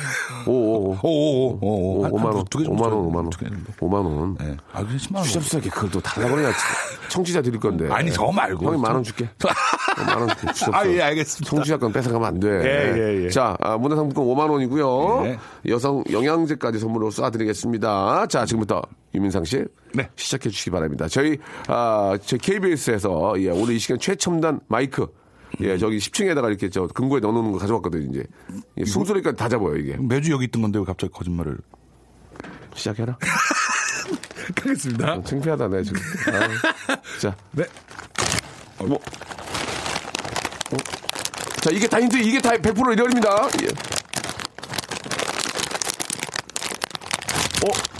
오, 0.46 0.52
오, 0.52 0.98
오. 1.04 1.60
오오오. 1.62 2.06
오, 2.06 2.10
5만 2.10 2.26
원. 2.36 2.46
두개 2.46 2.66
5만 2.66 2.82
원, 2.84 2.92
5만 3.12 3.16
원. 3.16 3.30
5만 3.30 3.94
원. 3.94 4.38
예. 4.42 4.58
아, 4.72 4.82
그냥 4.82 4.98
10만 4.98 5.16
원. 5.18 5.24
추잡스럽게 5.26 5.70
그걸 5.70 5.92
또 5.92 6.00
달라고 6.00 6.36
그러냐. 6.36 6.54
청취자 7.10 7.42
드릴 7.42 7.60
건데. 7.60 7.90
아니, 7.92 8.12
저 8.12 8.26
말고. 8.32 8.66
형이 8.66 8.82
만원 8.82 9.04
줄게. 9.04 9.26
어, 9.46 10.04
만원 10.06 10.30
줄게. 10.30 10.54
추잡스러워. 10.54 11.04
알겠습니다. 11.04 11.50
청취자 11.50 11.78
건 11.78 11.92
뺏어가면 11.92 12.28
안 12.28 12.40
돼. 12.40 13.30
자, 13.30 13.58
아, 13.60 13.78
문화상품권 13.78 14.26
5만 14.26 14.50
원이고요. 14.52 15.26
예. 15.26 15.38
여성 15.68 16.04
영양제까지 16.10 16.80
선물로 16.80 17.10
쏴드리겠습니다. 17.10 18.30
자, 18.30 18.46
지금부터 18.46 18.82
유민상 19.14 19.44
씨. 19.44 19.66
네. 19.94 20.10
시작해 20.16 20.50
주시기 20.50 20.72
바랍니다. 20.72 21.08
저희, 21.10 21.38
아, 21.68 22.18
저희 22.26 22.40
KBS에서 22.40 23.34
예, 23.40 23.50
오늘 23.50 23.74
이 23.74 23.80
시간 23.80 24.00
최첨단 24.00 24.60
마이크. 24.68 25.08
예, 25.62 25.78
저기 25.78 25.98
10층에다가 25.98 26.50
이렇게 26.50 26.70
저 26.70 26.88
금고에 26.88 27.20
넣어놓는 27.20 27.52
거 27.54 27.58
가져왔거든요, 27.58 28.10
이제. 28.12 28.24
예, 28.78 28.86
숨소리까지 28.86 29.38
다 29.38 29.50
잡아요, 29.50 29.76
이게. 29.76 29.98
매주 29.98 30.32
여기 30.32 30.46
있던 30.46 30.62
건데 30.62 30.80
왜 30.80 30.86
갑자기 30.86 31.12
거짓말을. 31.14 31.58
시작해라. 32.76 33.18
하겠습니다. 34.56 35.14
어, 35.14 35.24
창피하다, 35.24 35.68
내 35.70 35.84
지금. 35.84 36.02
아유. 36.34 36.50
자, 37.20 37.36
네. 37.52 37.66
뭐. 38.80 38.96
어? 38.96 40.78
자, 41.62 41.70
이게 41.72 41.88
다 41.88 42.00
힌트, 42.00 42.18
이게 42.18 42.40
다 42.40 42.52
100% 42.52 42.96
리얼입니다. 42.96 43.30
예. 43.64 43.68
어? 47.66 47.70
어, 47.70 47.97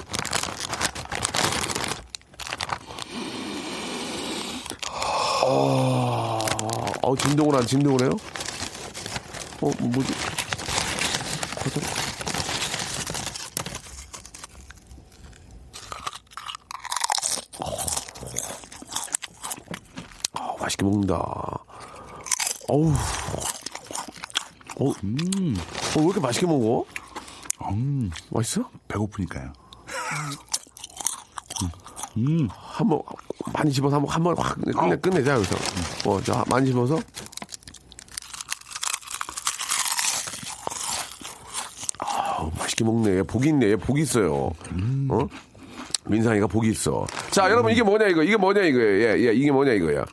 어, 7.08 7.16
진동을 7.16 7.56
안, 7.56 7.66
진동을 7.66 8.02
해요? 8.02 8.12
어, 9.62 9.72
뭐지? 9.80 10.14
고정. 11.64 11.84
어. 17.62 17.72
어, 20.34 20.58
맛있게 20.60 20.84
먹는다. 20.84 21.16
어우. 22.68 22.92
어, 24.80 24.92
음. 25.06 25.56
어, 25.96 26.00
왜 26.00 26.04
이렇게 26.04 26.20
맛있게 26.20 26.46
먹어? 26.46 26.84
음. 27.72 28.12
맛있어? 28.32 28.70
배고프니까요. 28.90 29.54
한번 32.50 33.02
많이 33.54 33.72
집어서 33.72 33.96
한번 33.98 34.10
한번 34.14 34.36
확 34.38 34.58
끝내 34.62 34.96
끝내자 34.98 35.34
여기서. 35.36 35.56
어, 36.10 36.22
자 36.22 36.44
많이 36.50 36.68
집어서. 36.68 37.00
아, 42.00 42.50
맛있게 42.58 42.84
먹네. 42.84 43.24
복이 43.24 43.50
있네. 43.50 43.76
복이 43.78 44.02
있어요. 44.02 44.52
어? 45.10 45.28
민상이가 46.06 46.48
복이 46.48 46.70
있어. 46.70 47.06
자, 47.32 47.50
여러분 47.50 47.72
이게 47.72 47.84
뭐냐 47.84 48.08
이거? 48.08 48.24
이게 48.24 48.38
뭐냐 48.38 48.62
이거예요? 48.62 49.08
예, 49.08 49.28
예, 49.28 49.34
이게 49.34 49.52
뭐냐 49.52 49.74
이거야? 49.74 50.06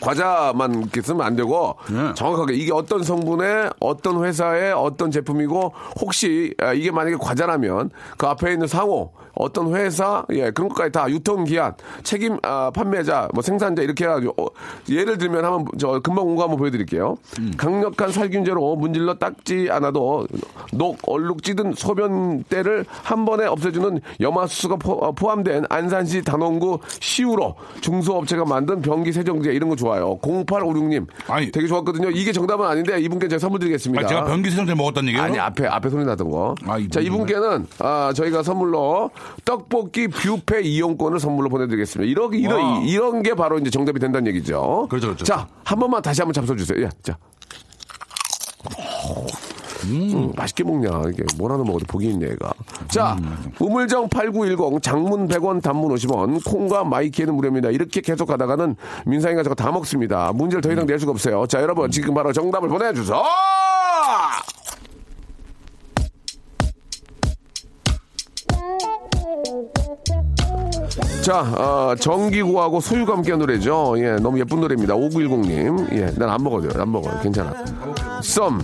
과자만 0.00 0.74
이렇게 0.80 1.02
쓰면 1.02 1.22
안 1.22 1.34
되고 1.34 1.76
네. 1.90 2.14
정확하게 2.14 2.54
이게 2.54 2.72
어떤 2.72 3.02
성분의 3.02 3.70
어떤 3.80 4.24
회사의 4.24 4.72
어떤 4.72 5.10
제품이고 5.10 5.74
혹시 6.00 6.54
아, 6.58 6.72
이게 6.72 6.92
만약에 6.92 7.16
과자라면 7.16 7.90
그 8.16 8.26
앞에 8.26 8.52
있는 8.52 8.68
상호 8.68 9.12
어떤 9.38 9.74
회사 9.74 10.24
예 10.30 10.50
그런 10.50 10.68
것까지 10.68 10.90
다 10.92 11.08
유통기한 11.08 11.74
책임 12.02 12.38
아, 12.42 12.70
판매자 12.74 13.28
뭐 13.32 13.42
생산자 13.42 13.82
이렇게 13.82 14.04
해가지고 14.04 14.34
어, 14.36 14.46
예를 14.88 15.16
들면 15.16 15.44
한번 15.44 15.66
저 15.78 16.00
금방 16.00 16.24
공고 16.24 16.42
한번 16.42 16.58
보여드릴게요. 16.58 17.16
강력한 17.56 18.10
살균제로 18.10 18.74
문질러 18.76 19.14
닦지 19.14 19.68
않아도 19.70 20.26
녹 20.72 20.98
얼룩 21.06 21.44
찌든 21.44 21.72
소변때를 21.72 22.84
한 22.88 23.24
번에 23.24 23.46
없애주는 23.46 24.00
염화수소가 24.20 24.76
포, 24.76 24.92
어, 24.94 25.12
포함된 25.12 25.66
안산시 25.70 26.22
단원구 26.22 26.80
시우로 26.98 27.54
중소업체가 27.80 28.44
만든 28.44 28.82
변기 28.82 29.12
세정제 29.12 29.52
이런 29.52 29.68
거 29.68 29.76
좋아요. 29.76 30.18
0856님. 30.18 31.06
아니. 31.28 31.52
되게 31.52 31.68
좋았거든요. 31.68 32.10
이게 32.10 32.32
정답은 32.32 32.66
아닌데 32.66 33.00
이분께 33.00 33.28
제가 33.28 33.38
선물 33.38 33.60
드리겠습니다. 33.60 34.04
아, 34.04 34.08
제가 34.08 34.24
변기 34.24 34.50
세정제 34.50 34.74
먹었다는 34.74 35.08
얘기예요? 35.10 35.24
아니 35.24 35.38
앞에 35.38 35.66
앞에 35.66 35.88
소리 35.90 36.04
나던 36.04 36.28
거. 36.28 36.56
아, 36.66 36.78
자 36.90 37.00
이분께는 37.00 37.66
아 37.78 38.12
저희가 38.14 38.42
선물로 38.42 39.10
떡볶이 39.44 40.08
뷔페 40.08 40.62
이용권을 40.62 41.20
선물로 41.20 41.48
보내드리겠습니다. 41.48 42.10
이런 42.10 42.34
이런 42.34 42.60
와. 42.62 42.78
이런 42.84 43.22
게 43.22 43.34
바로 43.34 43.58
이제 43.58 43.70
정답이 43.70 43.98
된다는 43.98 44.26
얘기죠. 44.28 44.86
그렇죠, 44.90 45.08
그렇죠. 45.08 45.24
자 45.24 45.46
한 45.64 45.78
번만 45.78 46.00
다시 46.02 46.22
한번 46.22 46.42
잡숴주세요. 46.44 46.82
예, 46.82 46.88
자. 47.02 47.16
음, 49.84 50.32
맛있게 50.34 50.64
먹냐. 50.64 50.88
이게 51.12 51.22
뭘 51.38 51.52
하나 51.52 51.62
먹어도 51.62 51.84
복이 51.86 52.08
있네, 52.10 52.30
얘가. 52.30 52.52
자, 52.88 53.16
우물정 53.60 54.08
8910, 54.08 54.82
장문 54.82 55.28
100원, 55.28 55.62
단문 55.62 55.94
50원, 55.94 56.44
콩과 56.44 56.84
마이키에는 56.84 57.34
무료입니다. 57.34 57.70
이렇게 57.70 58.00
계속 58.00 58.26
가다가는 58.26 58.74
민상이가 59.06 59.42
저거 59.44 59.54
다 59.54 59.70
먹습니다. 59.70 60.32
문제를 60.34 60.62
더 60.62 60.72
이상 60.72 60.84
낼 60.86 60.98
수가 60.98 61.12
없어요. 61.12 61.46
자, 61.46 61.62
여러분, 61.62 61.90
지금 61.90 62.12
바로 62.14 62.32
정답을 62.32 62.68
보내주세요! 62.68 63.22
자, 71.22 71.40
어, 71.40 71.94
정기구하고 71.94 72.80
소유가 72.80 73.12
함께 73.14 73.32
한 73.32 73.40
노래죠. 73.40 73.94
예, 73.98 74.12
너무 74.16 74.38
예쁜 74.40 74.60
노래입니다. 74.60 74.94
5910님. 74.94 75.92
예, 75.92 76.06
난 76.16 76.30
안 76.30 76.42
먹어요. 76.42 76.70
안 76.74 76.90
먹어요. 76.90 77.20
괜찮아. 77.22 77.52
썸. 78.22 78.58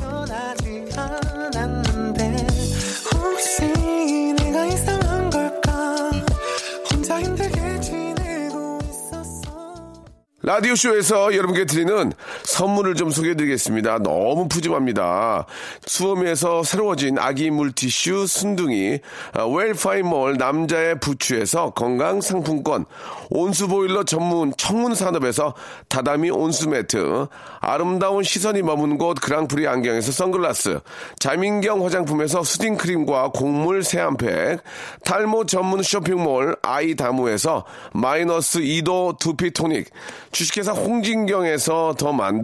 라디오쇼에서 10.42 11.34
여러분께 11.34 11.64
드리는 11.64 12.12
선물을 12.54 12.94
좀 12.94 13.10
소개해드리겠습니다. 13.10 13.98
너무 13.98 14.46
푸짐합니다. 14.46 15.44
수험에서 15.86 16.62
새로워진 16.62 17.18
아기 17.18 17.50
물티슈 17.50 18.28
순둥이, 18.28 19.00
아, 19.32 19.44
웰파이몰 19.44 20.36
남자의 20.36 21.00
부추에서 21.00 21.70
건강 21.70 22.20
상품권, 22.20 22.84
온수보일러 23.30 24.04
전문 24.04 24.52
청운산업에서 24.56 25.54
다다미 25.88 26.30
온수매트, 26.30 27.26
아름다운 27.60 28.22
시선이 28.22 28.62
머무는 28.62 28.98
곳 28.98 29.20
그랑프리 29.20 29.66
안경에서 29.66 30.12
선글라스, 30.12 30.78
자민경 31.18 31.84
화장품에서 31.84 32.44
soothing 32.44 32.86
크림과 32.86 33.32
곡물 33.34 33.82
세안팩, 33.82 34.60
탈모 35.04 35.46
전문 35.46 35.82
쇼핑몰 35.82 36.54
아이다무에서 36.62 37.64
마이너스 37.92 38.60
2도 38.60 39.18
두피토닉, 39.18 39.90
주식회사 40.30 40.70
홍진경에서 40.70 41.96
더 41.98 42.12
만두, 42.12 42.43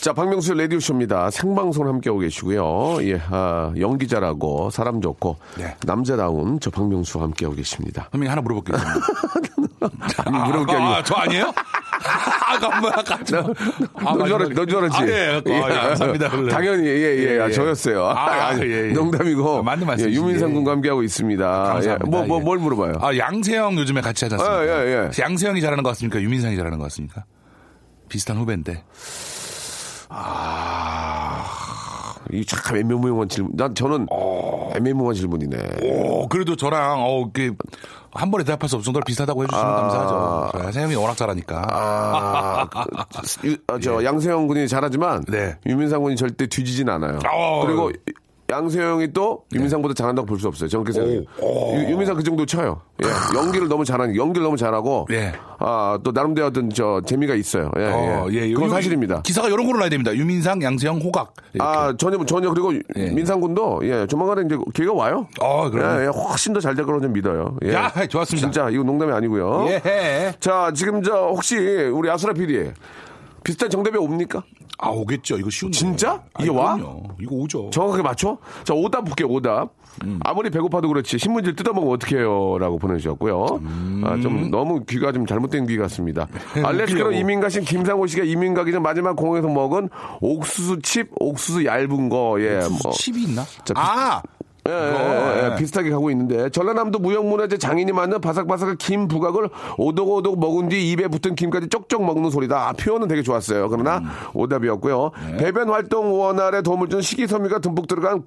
자, 0.00 0.12
박명수 0.12 0.54
라디오쇼입니다. 0.54 1.30
생방송 1.30 1.88
함께하고 1.88 2.20
계시고요. 2.20 2.98
예, 3.02 3.20
아, 3.30 3.72
연기자라고 3.76 4.70
사람 4.70 5.00
좋고 5.00 5.36
네. 5.58 5.74
남자다운 5.84 6.60
저 6.60 6.70
박명수와 6.70 7.24
함께하고 7.24 7.56
계십니다. 7.56 8.08
선배님 8.12 8.30
하나 8.30 8.40
물어볼게요. 8.40 8.76
아니, 10.24 10.38
물어볼 10.38 10.66
게 10.66 10.72
아니고. 10.74 10.88
아, 10.88 11.02
저 11.02 11.14
아니에요? 11.16 11.52
아까 12.46 12.78
뭐야. 12.80 12.94
아, 12.94 14.34
알았, 14.34 14.48
너줄 14.50 14.76
알았지? 14.78 14.96
아, 14.98 15.08
예, 15.08 15.12
아, 15.30 15.42
예, 15.44 15.60
감사합니다. 15.60 16.30
원래. 16.32 16.52
당연히, 16.52 16.86
예, 16.86 16.90
예, 16.92 17.34
예, 17.34 17.40
아, 17.40 17.48
예. 17.48 17.52
저였어요. 17.52 18.04
아, 18.06 18.48
아니, 18.54 18.62
예, 18.62 18.88
예. 18.88 18.92
농담이고. 18.92 19.58
아, 19.58 19.62
맞는 19.62 19.86
말씀이시네. 19.86 20.12
예, 20.14 20.16
유민상 20.16 20.52
군과 20.54 20.72
함께하고 20.72 21.02
있습니다. 21.02 21.44
감사합니다. 21.44 22.06
예, 22.06 22.10
뭐, 22.10 22.24
뭐, 22.24 22.38
예. 22.38 22.44
뭘 22.44 22.58
물어봐요? 22.58 22.94
아, 23.00 23.16
양세형 23.16 23.76
요즘에 23.78 24.00
같이 24.00 24.24
하지 24.24 24.36
않습니까? 24.36 24.64
예, 24.64 24.86
예, 24.86 24.92
예. 24.92 25.22
양세형이 25.22 25.60
잘하는 25.60 25.82
것 25.82 25.90
같습니까? 25.90 26.20
유민상이 26.22 26.56
잘하는 26.56 26.78
것 26.78 26.84
같습니까? 26.84 27.24
비슷한 28.08 28.36
후배인데. 28.38 28.84
이참 32.30 32.76
애매모호한 32.76 33.28
질문. 33.28 33.52
난 33.56 33.74
저는 33.74 34.06
어. 34.10 34.70
애매모호한 34.76 35.14
질문이네. 35.14 35.56
오, 35.82 36.28
그래도 36.28 36.56
저랑, 36.56 36.98
어, 37.02 37.30
그, 37.32 37.54
한 38.12 38.30
번에 38.30 38.44
대답할 38.44 38.68
수 38.68 38.76
없을 38.76 38.84
정도로 38.84 39.04
비슷하다고 39.04 39.44
해주시면 39.44 39.64
감사하죠. 39.76 40.50
저 40.52 40.64
양세형이 40.64 40.94
워낙 40.96 41.16
잘하니까. 41.16 41.62
아, 41.70 42.68
그, 43.40 43.48
유- 43.48 43.56
아, 43.68 43.78
저 43.80 44.04
양세형 44.04 44.46
군이 44.46 44.68
잘하지만 44.68 45.24
네. 45.28 45.56
유민상 45.66 46.02
군이 46.02 46.16
절대 46.16 46.46
뒤지진 46.46 46.88
않아요. 46.90 47.18
어. 47.32 47.64
그리고 47.66 47.90
양세형이 48.50 49.12
또 49.12 49.44
유민상보다 49.52 49.92
잘한다고 49.92 50.24
볼 50.26 50.38
수 50.38 50.48
없어요. 50.48 50.68
저는 50.70 50.84
그렇게 50.84 50.98
생각해요. 50.98 51.82
유- 51.84 51.90
유민상 51.92 52.16
그 52.16 52.22
정도 52.22 52.46
쳐요. 52.46 52.80
예, 53.04 53.08
연기를 53.38 53.68
너무 53.68 53.84
잘하니 53.84 54.16
연기를 54.16 54.44
너무 54.44 54.56
잘하고 54.56 55.06
예. 55.10 55.32
아, 55.58 55.98
또 56.02 56.12
나름대로 56.12 56.46
어떤 56.46 56.70
저 56.70 57.02
재미가 57.04 57.34
있어요. 57.34 57.70
예, 57.76 57.84
어, 57.92 58.26
예. 58.30 58.34
예, 58.36 58.48
그건 58.52 58.68
요- 58.68 58.70
사실입니다. 58.70 59.20
기사가 59.22 59.48
이런 59.48 59.66
걸로 59.66 59.80
나야 59.80 59.90
됩니다. 59.90 60.14
유민상, 60.14 60.62
양세형, 60.62 60.98
호각. 61.00 61.34
이렇게. 61.52 61.68
아, 61.68 61.94
전혀, 61.98 62.24
전혀, 62.24 62.48
그리고 62.50 62.72
예. 62.96 63.10
민상 63.10 63.40
군도, 63.40 63.80
예, 63.82 64.06
조만간에 64.06 64.42
이제 64.46 64.56
기회가 64.72 64.94
와요. 64.94 65.26
어, 65.40 65.68
그래요? 65.70 65.96
예, 66.00 66.04
예, 66.04 66.06
훨씬 66.06 66.54
더 66.54 66.60
잘 66.60 66.74
될 66.74 66.86
거라고 66.86 67.02
좀 67.02 67.12
믿어요. 67.12 67.56
예. 67.64 67.74
야, 67.74 67.90
좋았습니다. 68.08 68.50
진짜, 68.50 68.70
이거 68.70 68.82
농담이 68.82 69.12
아니고요. 69.12 69.66
예. 69.68 70.32
자, 70.40 70.72
지금 70.74 71.02
저, 71.02 71.12
혹시, 71.28 71.56
우리 71.58 72.08
아수라 72.10 72.32
PD, 72.32 72.70
비슷한 73.44 73.68
정답이 73.68 73.98
옵니까? 73.98 74.42
아, 74.78 74.90
오겠죠. 74.90 75.38
이거 75.38 75.50
쉬운데. 75.50 75.76
진짜? 75.76 76.22
이게 76.38 76.50
와? 76.50 76.76
그럼요. 76.76 77.02
이거 77.20 77.34
오죠. 77.34 77.70
정확하게 77.70 78.02
맞춰? 78.02 78.38
자, 78.64 78.74
오답 78.74 79.04
볼게요, 79.04 79.26
오답. 79.28 79.70
음. 80.04 80.20
아무리 80.22 80.50
배고파도 80.50 80.86
그렇지, 80.86 81.18
신문지를 81.18 81.56
뜯어먹으면 81.56 81.94
어떡해요? 81.94 82.58
라고 82.58 82.78
보내주셨고요. 82.78 83.44
아, 83.44 84.14
음. 84.14 84.20
좀 84.22 84.50
너무 84.50 84.84
귀가 84.84 85.10
좀 85.10 85.26
잘못된 85.26 85.66
귀 85.66 85.76
같습니다. 85.76 86.28
알래스카로. 86.64 87.10
이민 87.12 87.40
가신 87.40 87.64
김상호 87.64 88.06
씨가 88.06 88.22
이민 88.24 88.54
가기 88.54 88.70
전 88.70 88.82
마지막 88.82 89.16
공항에서 89.16 89.48
먹은 89.48 89.88
옥수수 90.20 90.80
칩, 90.82 91.10
옥수수 91.18 91.64
얇은 91.64 92.08
거, 92.08 92.36
예. 92.40 92.56
무슨 92.58 92.78
뭐. 92.84 92.92
칩이 92.92 93.24
있나? 93.24 93.42
자, 93.64 93.74
비- 93.74 93.80
아! 93.80 94.22
예, 94.68 94.72
예, 94.72 94.92
그거, 94.92 95.48
예, 95.48 95.52
예. 95.52 95.56
비슷하게 95.56 95.90
가고 95.90 96.10
있는데 96.10 96.50
전라남도 96.50 96.98
무형문화재 96.98 97.56
장인이 97.56 97.90
만든 97.92 98.20
바삭바삭한 98.20 98.76
김 98.76 99.08
부각을 99.08 99.48
오독오독 99.78 100.38
먹은 100.38 100.68
뒤 100.68 100.90
입에 100.92 101.08
붙은 101.08 101.34
김까지 101.34 101.68
쪽쪽 101.68 102.04
먹는 102.04 102.30
소리다. 102.30 102.68
아, 102.68 102.72
표현은 102.72 103.08
되게 103.08 103.22
좋았어요. 103.22 103.68
그러나 103.70 103.98
음. 103.98 104.08
오답이었고요. 104.34 105.10
네. 105.32 105.36
배변 105.38 105.70
활동 105.70 106.12
원활에 106.20 106.62
도움을 106.62 106.88
주는 106.88 107.02
식이섬유가 107.02 107.60
듬뿍 107.60 107.86
들어간 107.88 108.22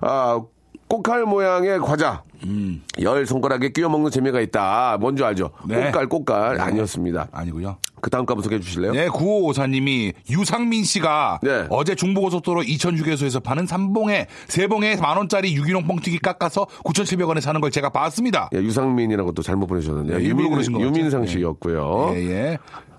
아, 0.00 0.40
꽃갈 0.88 1.24
모양의 1.24 1.80
과자. 1.80 2.22
음. 2.44 2.82
열 3.02 3.26
손가락에 3.26 3.70
끼워 3.70 3.90
먹는 3.90 4.10
재미가 4.10 4.40
있다. 4.40 4.96
뭔지 5.00 5.22
알죠? 5.24 5.50
네. 5.66 5.90
꽃갈 5.90 6.06
꽃갈 6.08 6.56
네. 6.56 6.62
아니었습니다. 6.62 7.28
아니고요. 7.32 7.76
그 8.00 8.10
다음 8.10 8.26
값을 8.26 8.42
소개해 8.42 8.60
주실래요? 8.60 8.92
네, 8.92 9.08
9554님이 9.08 10.12
유상민 10.30 10.84
씨가 10.84 11.40
네. 11.42 11.66
어제 11.70 11.94
중부고속도로 11.94 12.62
이천 12.62 12.96
휴게소에서 12.96 13.40
파는 13.40 13.66
삼봉에 13.66 14.26
세봉에 14.48 14.96
만 14.96 15.16
원짜리 15.16 15.54
유기농 15.54 15.86
뻥튀기 15.86 16.18
깎아서 16.18 16.66
9,700원에 16.84 17.40
사는 17.40 17.60
걸 17.60 17.70
제가 17.70 17.90
봤습니다. 17.90 18.48
예, 18.54 18.58
유상민이라고 18.58 19.32
또 19.32 19.42
잘못 19.42 19.66
보내주셨는데 19.66 20.18
네, 20.18 20.32
그러신 20.32 20.72
것 20.72 20.78
같죠? 20.78 20.88
유민상 20.88 21.22
예. 21.24 21.26
씨였고요. 21.26 22.12
예, 22.14 22.18
예. 22.18 22.58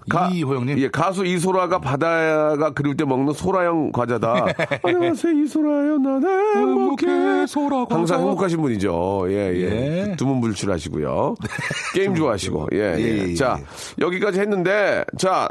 가- 0.09 0.29
이호영님. 0.29 0.79
예, 0.79 0.89
가수 0.89 1.25
이소라가 1.25 1.79
바다가 1.79 2.71
그리울 2.73 2.97
때 2.97 3.05
먹는 3.05 3.33
소라형 3.33 3.91
과자다. 3.91 4.45
안녕하세요, 4.83 5.33
이소라요. 5.43 5.97
나는 5.99 6.55
행복해. 6.57 7.45
소라 7.47 7.85
과자. 7.85 7.95
항상 7.95 8.19
행복하신 8.21 8.61
분이죠. 8.61 9.25
예, 9.29 9.33
예. 9.53 10.09
예. 10.09 10.15
두문불출하시고요. 10.17 11.35
게임 11.93 12.15
좋아하시고. 12.15 12.69
예, 12.73 12.95
예. 12.97 12.99
예, 12.99 13.29
예. 13.29 13.33
자, 13.35 13.59
여기까지 13.99 14.39
했는데, 14.39 15.03
자, 15.17 15.47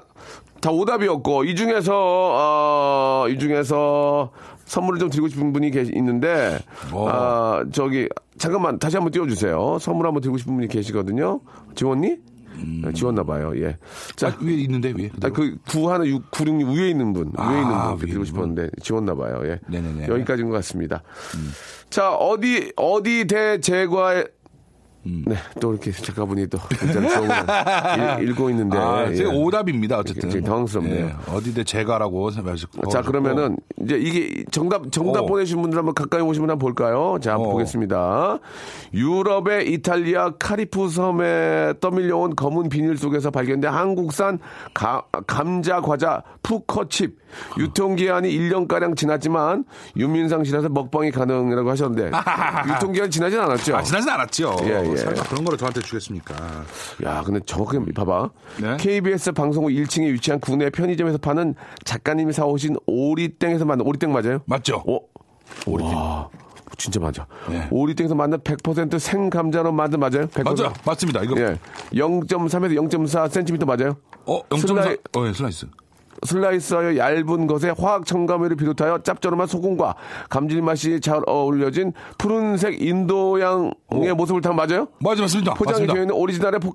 다 0.61 0.71
오답이었고, 0.71 1.45
이 1.45 1.55
중에서, 1.55 1.93
어, 1.95 3.27
이 3.29 3.39
중에서 3.39 4.31
선물을 4.65 4.99
좀 4.99 5.09
드리고 5.09 5.29
싶은 5.29 5.53
분이 5.53 5.71
계시, 5.71 5.93
있는데, 5.95 6.59
어. 6.93 7.09
아, 7.09 7.65
저기, 7.73 8.09
잠깐만, 8.39 8.79
다시 8.79 8.97
한번 8.97 9.13
띄워주세요. 9.13 9.79
선물 9.81 10.07
한번 10.07 10.21
드리고 10.21 10.37
싶은 10.37 10.55
분이 10.57 10.69
계시거든요. 10.69 11.41
지웠니? 11.75 12.17
네, 12.65 12.93
지웠나 12.93 13.23
봐요. 13.25 13.53
예. 13.57 13.77
자, 14.17 14.29
아, 14.29 14.37
위에 14.41 14.55
있는데 14.55 14.93
위에. 14.97 15.11
아, 15.23 15.29
그, 15.31 15.57
9 15.69 15.91
하나 15.91 16.07
6, 16.07 16.31
9, 16.31 16.45
6 16.47 16.69
위에 16.71 16.91
있는 16.91 17.13
분. 17.13 17.33
아, 17.37 17.51
위에 17.51 17.61
있는 17.61 17.75
분. 17.75 17.91
위에 17.93 17.97
드리고 17.99 18.25
싶었는데, 18.25 18.71
지웠나 18.83 19.15
봐요. 19.15 19.41
예. 19.45 19.61
네네네. 19.69 20.07
음. 20.07 20.13
여기까지인 20.13 20.49
것 20.49 20.55
같습니다. 20.57 21.03
자, 21.91 22.13
어디, 22.13 22.73
어디 22.77 23.27
대제과 23.27 24.25
에, 25.09 25.23
네, 25.27 25.37
또 25.61 25.73
이렇게 25.73 25.91
작가분이 25.93 26.47
또 26.49 26.59
문자를 26.81 28.23
읽- 28.23 28.29
읽고 28.31 28.51
있는데. 28.51 28.77
아, 28.79 29.11
예. 29.11 29.25
오답입니다. 29.25 29.99
어쨌든. 29.99 30.23
굉장히 30.23 30.45
당황스럽네요. 30.45 31.07
예, 31.07 31.15
어디대 31.33 31.65
제가라고 31.65 32.31
생각하시고. 32.31 32.89
자, 32.89 33.03
그러면은, 33.03 33.57
이제 33.83 33.97
이게 33.97 34.45
정답, 34.51 34.91
정답 34.93 35.21
어. 35.23 35.27
보내신 35.27 35.61
분들 35.63 35.79
한번 35.79 35.95
가까이 35.95 36.21
오시면 36.21 36.51
한번 36.51 36.59
볼까요? 36.59 37.19
자, 37.21 37.33
한번 37.33 37.49
어. 37.49 37.53
보겠습니다. 37.53 38.39
유럽의 38.95 39.73
이탈리아 39.73 40.31
카리프 40.39 40.89
섬에 40.89 41.75
떠밀려온 41.81 42.35
검은 42.37 42.69
비닐 42.69 42.97
속에서 42.97 43.31
발견된 43.31 43.71
한국산 43.73 44.39
가- 44.75 45.05
감자 45.27 45.81
과자 45.81 46.23
푸커칩. 46.43 47.19
유통기한이 47.59 48.31
1년가량 48.37 48.97
지났지만, 48.97 49.65
윤민상 49.97 50.45
씨라서 50.45 50.71
먹방이 50.71 51.11
가능이라고 51.11 51.71
하셨는데, 51.71 52.11
유통기한 52.75 53.11
지나진 53.11 53.39
않았죠? 53.39 53.77
아, 53.77 53.83
지나진 53.83 54.09
않았죠. 54.09 54.57
예, 54.63 54.83
예. 54.91 54.97
설마 55.03 55.23
그런 55.25 55.45
거를 55.45 55.59
저한테 55.59 55.81
주겠습니까? 55.81 56.35
야, 57.05 57.23
근데 57.25 57.41
정확하게 57.47 57.93
봐봐. 57.93 58.31
네? 58.61 58.77
KBS 58.79 59.33
방송 59.33 59.65
국 59.65 59.71
1층에 59.71 60.13
위치한 60.13 60.41
국내 60.41 60.71
편의점에서 60.71 61.19
파는 61.19 61.55
작가님이 61.85 62.33
사오신 62.33 62.77
오리땡에서 62.87 63.65
만든 63.65 63.87
오리땡 63.87 64.13
맞아요? 64.13 64.41
맞죠? 64.47 64.83
오, 64.87 65.01
오리땡. 65.67 65.95
와, 65.95 66.29
진짜 66.77 67.01
맞아. 67.01 67.27
네. 67.49 67.67
오리땡에서 67.71 68.15
만든 68.15 68.39
100% 68.39 68.99
생감자로 68.99 69.73
만든 69.73 70.01
맞아요? 70.01 70.27
100%? 70.29 70.45
맞아, 70.45 70.73
맞습니다. 70.85 71.23
이거 71.23 71.41
예. 71.41 71.59
0.3에서 71.93 72.89
0.4cm 72.89 73.65
맞아요? 73.67 73.97
어, 74.27 74.43
0.4. 74.49 74.67
슬라이- 74.67 74.99
어, 75.17 75.27
예, 75.27 75.33
슬라이스. 75.33 75.67
슬라이스하여 76.27 76.97
얇은 76.97 77.47
것에 77.47 77.73
화학 77.79 78.07
첨가물을 78.07 78.57
비롯하여 78.57 78.99
짭조름한 79.03 79.47
소금과 79.47 79.95
감칠맛이 80.31 81.01
잘 81.01 81.23
어울려진 81.27 81.93
푸른색 82.19 82.83
인도양의 82.83 84.15
모습을 84.17 84.41
담 84.41 84.57
맞아요? 84.57 84.89
맞아, 85.01 85.23
맞습니다. 85.23 85.55
포장이 85.55 85.73
맞습니다. 85.87 85.95
되어 85.95 86.03
있는 86.03 86.15
오리지널의 86.15 86.61
포, 86.61 86.73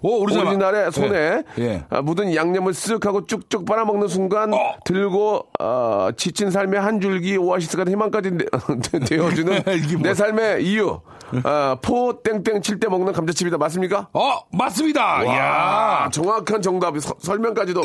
오, 0.00 0.20
오리지널. 0.22 0.46
오리지널의 0.46 0.92
손에 0.92 1.42
예, 1.58 1.62
예. 1.64 1.84
아, 1.90 2.00
묻은 2.00 2.32
양념을 2.34 2.72
쓱 2.72 3.04
하고 3.04 3.26
쭉쭉 3.26 3.64
빨아먹는 3.64 4.06
순간 4.06 4.54
어. 4.54 4.58
들고 4.84 5.46
어, 5.58 6.08
지친 6.16 6.50
삶의 6.52 6.80
한 6.80 7.00
줄기 7.00 7.36
오아시스가 7.36 7.84
희망까지 7.90 8.30
내- 8.30 8.44
되어주는? 9.08 9.62
내 10.02 10.14
삶의 10.14 10.64
이유 10.64 11.00
아, 11.42 11.76
포 11.82 12.22
땡땡 12.22 12.62
칠 12.62 12.78
때 12.78 12.88
먹는 12.88 13.12
감자칩이다 13.12 13.58
맞습니까? 13.58 14.08
어, 14.12 14.38
맞습니다. 14.52 15.04
와, 15.04 15.22
이야. 15.24 16.08
정확한 16.12 16.62
정답 16.62 16.96
서- 17.00 17.14
설명까지도 17.18 17.82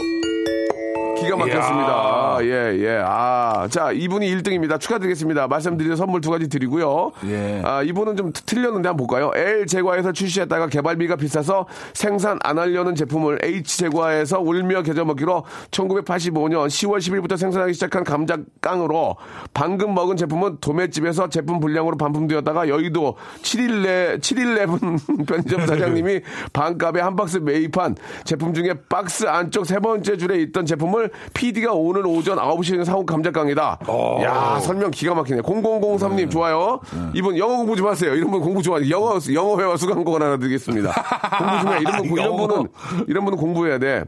기가 1.24 1.38
막혔습니다. 1.38 2.38
예, 2.42 2.78
예. 2.80 3.02
아, 3.06 3.68
자, 3.70 3.92
이분이 3.92 4.28
1등입니다. 4.36 4.80
축하드리겠습니다. 4.80 5.48
말씀드린 5.48 5.96
선물 5.96 6.22
두 6.22 6.30
가지 6.30 6.48
드리고요. 6.50 7.12
예. 7.28 7.62
아, 7.64 7.82
이분은 7.84 8.16
좀 8.16 8.32
틀렸는데 8.34 8.90
한번 8.90 9.08
볼까요? 9.08 9.32
L 9.36 9.66
제과에서 9.66 10.12
출시했다가 10.12 10.68
개발비가 10.68 11.16
비싸서 11.16 11.68
생산 11.94 12.40
안 12.44 12.58
하려는 12.58 12.96
제품을 12.96 13.40
H 13.44 13.78
제과에서 13.78 14.40
울며 14.40 14.84
겨져 14.84 15.06
먹기로 15.06 15.44
1985년 15.72 16.68
10월 16.68 16.98
10일부터 16.98 17.38
생산하기 17.38 17.74
시작한 17.74 18.04
감자깡으로 18.04 19.16
방금 19.54 19.94
먹은 19.94 20.18
제품은 20.18 20.58
도매집에서 20.60 21.30
제품 21.30 21.60
불량으로 21.60 21.98
반품되었다가 21.98 22.68
여의도 22.68 23.16
7일내 23.42 24.20
7일레븐 24.20 25.26
편의점 25.28 25.66
사장님이 25.68 26.22
반값에 26.54 27.00
한 27.02 27.16
박스 27.16 27.38
매입한 27.38 27.96
제품 28.24 28.54
중에 28.54 28.74
박스 28.90 29.26
안쪽 29.26 29.66
세 29.66 29.80
번째 29.80 30.18
줄에 30.18 30.38
있던 30.42 30.66
제품을 30.66 31.12
PD가 31.34 31.74
오늘 31.74 32.06
오전 32.06 32.38
9시에 32.38 32.84
사온 32.86 33.06
감자깡이다. 33.06 33.80
야 34.24 34.60
설명 34.62 34.92
기가 34.92 35.14
막히네. 35.16 35.42
0003님 35.42 36.32
좋아요. 36.32 36.80
이분 37.14 37.38
영어 37.38 37.58
공부 37.58 37.76
좀 37.76 37.88
하세요. 37.88 38.14
이런 38.16 38.32
분 38.32 38.42
공부 38.42 38.62
좋아요. 38.62 38.90
영어 38.90 39.20
영어 39.34 39.60
회화 39.60 39.78
수강권 39.78 40.22
하나 40.22 40.38
드리겠습니다. 40.38 40.92
공부 41.38 41.60
좀 41.62 41.74
해. 41.74 41.80
이런 41.80 41.98
분 42.10 42.20
이런. 42.20 42.38
분은 42.38 42.68
이런 43.08 43.26
분은 43.26 43.38
공부해야 43.38 43.80
돼. 43.80 44.04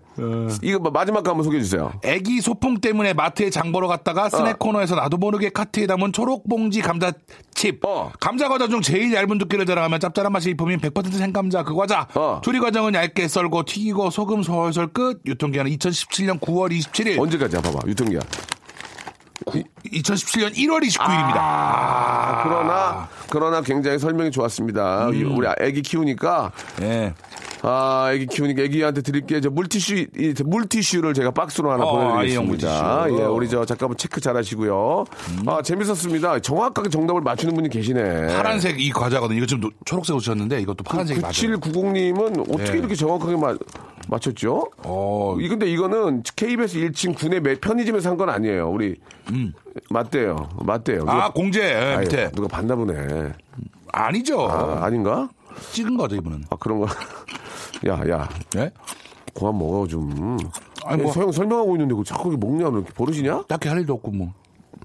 이거 0.62 0.80
뭐 0.80 0.92
마지막 0.92 1.24
거 1.24 1.32
한번 1.32 1.44
소개해 1.44 1.62
주세요. 1.62 1.92
애기 2.04 2.42
소풍 2.42 2.80
때문에 2.80 3.14
마트에 3.14 3.50
장 3.50 3.72
보러 3.72 3.88
갔다가 3.88 4.30
스낵 4.30 4.60
코너에서 4.60 4.96
나도 4.96 5.18
모르게 5.18 5.50
카트에 5.50 5.88
담은 5.88 6.12
초록 6.14 6.48
봉지 6.50 6.82
감자 6.82 7.12
칩. 7.56 7.84
어. 7.86 8.12
감자 8.20 8.48
과자 8.48 8.68
중 8.68 8.82
제일 8.82 9.12
얇은 9.14 9.38
두께를 9.40 9.66
자랑하면 9.66 10.00
짭짤한 10.00 10.32
맛이 10.32 10.50
일품인 10.50 10.80
100% 10.80 11.12
생감자 11.14 11.64
그 11.64 11.74
과자. 11.74 12.08
어. 12.14 12.42
조리 12.44 12.60
과정은 12.60 12.94
얇게 12.94 13.28
썰고 13.28 13.64
튀기고 13.64 14.12
소금 14.12 14.44
솔솔 14.44 14.88
끝. 14.94 15.22
유통기한은 15.26 15.72
2017년 15.72 16.40
9월 16.40 16.72
27일. 16.78 17.20
언제까지야 17.20 17.62
봐봐 17.62 17.80
유통기한. 17.88 18.24
2017년 19.46 20.56
1월 20.56 20.82
29일입니다. 20.88 21.36
아, 21.38 22.42
그러나 22.44 23.10
그러나 23.30 23.62
굉장히 23.62 24.00
설명이 24.00 24.32
좋았습니다. 24.32 25.10
음. 25.10 25.38
우리 25.38 25.48
아기 25.48 25.82
키우니까 25.82 26.52
예. 26.82 27.14
아, 27.68 28.12
애기 28.14 28.28
키우니까 28.28 28.62
애기한테 28.64 29.02
드릴게 29.02 29.42
저 29.42 29.50
물티슈 29.50 29.96
이 29.96 30.34
물티슈를 30.46 31.16
제가 31.16 31.32
박스로 31.32 31.72
하나 31.72 31.84
어, 31.84 31.92
보내드리겠습니다. 32.14 33.08
예, 33.10 33.24
우리 33.24 33.50
저 33.50 33.66
작가분 33.66 33.98
체크 33.98 34.22
잘 34.22 34.38
하시고요. 34.38 35.06
아, 35.48 35.62
재밌었습니다. 35.64 36.40
정확하게 36.40 36.90
정답을 36.90 37.22
맞추는 37.22 37.56
분이 37.56 37.70
계시네. 37.70 38.28
파란색 38.36 38.80
이 38.80 38.92
과자거든요. 38.92 39.38
이거 39.40 39.48
지금 39.48 39.62
노- 39.62 39.72
초록색 39.86 40.16
오셨는데 40.16 40.62
이것도 40.62 40.84
파란색이 40.84 41.22
맞아요. 41.22 41.32
9790님은 41.34 42.42
어떻게 42.54 42.72
네. 42.74 42.78
이렇게 42.78 42.94
정확하게 42.94 43.36
맞, 43.38 43.58
맞췄죠? 44.10 44.70
어, 44.84 45.36
이 45.40 45.48
근데 45.48 45.66
이거는 45.66 46.22
KBS 46.36 46.78
1층 46.80 47.16
군의 47.18 47.40
매- 47.42 47.56
편의점에서 47.60 48.10
산건 48.10 48.30
아니에요. 48.30 48.70
우리 48.70 48.96
맞대요. 49.90 50.50
맞대요. 50.62 51.02
음. 51.02 51.10
아, 51.10 51.32
공제 51.32 51.62
예, 51.64 51.98
밑에. 52.00 52.30
누가 52.32 52.48
봤나 52.48 52.76
보네. 52.76 53.32
아니죠. 53.92 54.48
아, 54.50 54.86
아닌가? 54.86 55.30
찍은 55.72 55.98
거죠, 55.98 56.16
이분은. 56.16 56.46
아 56.50 56.56
그런 56.58 56.80
거. 56.80 56.88
야, 57.88 58.02
야. 58.10 58.30
예? 58.58 58.72
그만 59.34 59.58
먹어 59.58 59.88
좀. 59.88 60.38
아니, 60.86 61.04
뭐. 61.04 61.12
소영 61.12 61.32
설명하고 61.32 61.76
있는데 61.76 61.94
그 61.96 62.04
자꾸 62.04 62.30
이렇게 62.32 62.46
먹냐 62.46 62.70
너 62.70 62.78
이렇게 62.78 62.94
버릇이냐? 62.94 63.44
딱히 63.48 63.68
할 63.70 63.80
일도 63.80 63.94
없고 63.94 64.12
뭐. 64.12 64.34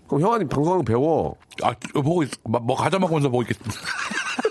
그럼 0.08 0.22
형아님 0.22 0.48
방송하는 0.48 0.84
거 0.84 0.88
배워. 0.92 1.36
아, 1.62 1.72
보고 1.94 2.22
있, 2.22 2.30
뭐, 2.42 2.60
뭐 2.60 2.76
과자 2.76 2.98
먹으면서 2.98 3.28
보고 3.28 3.42
있겠습니다. 3.42 3.76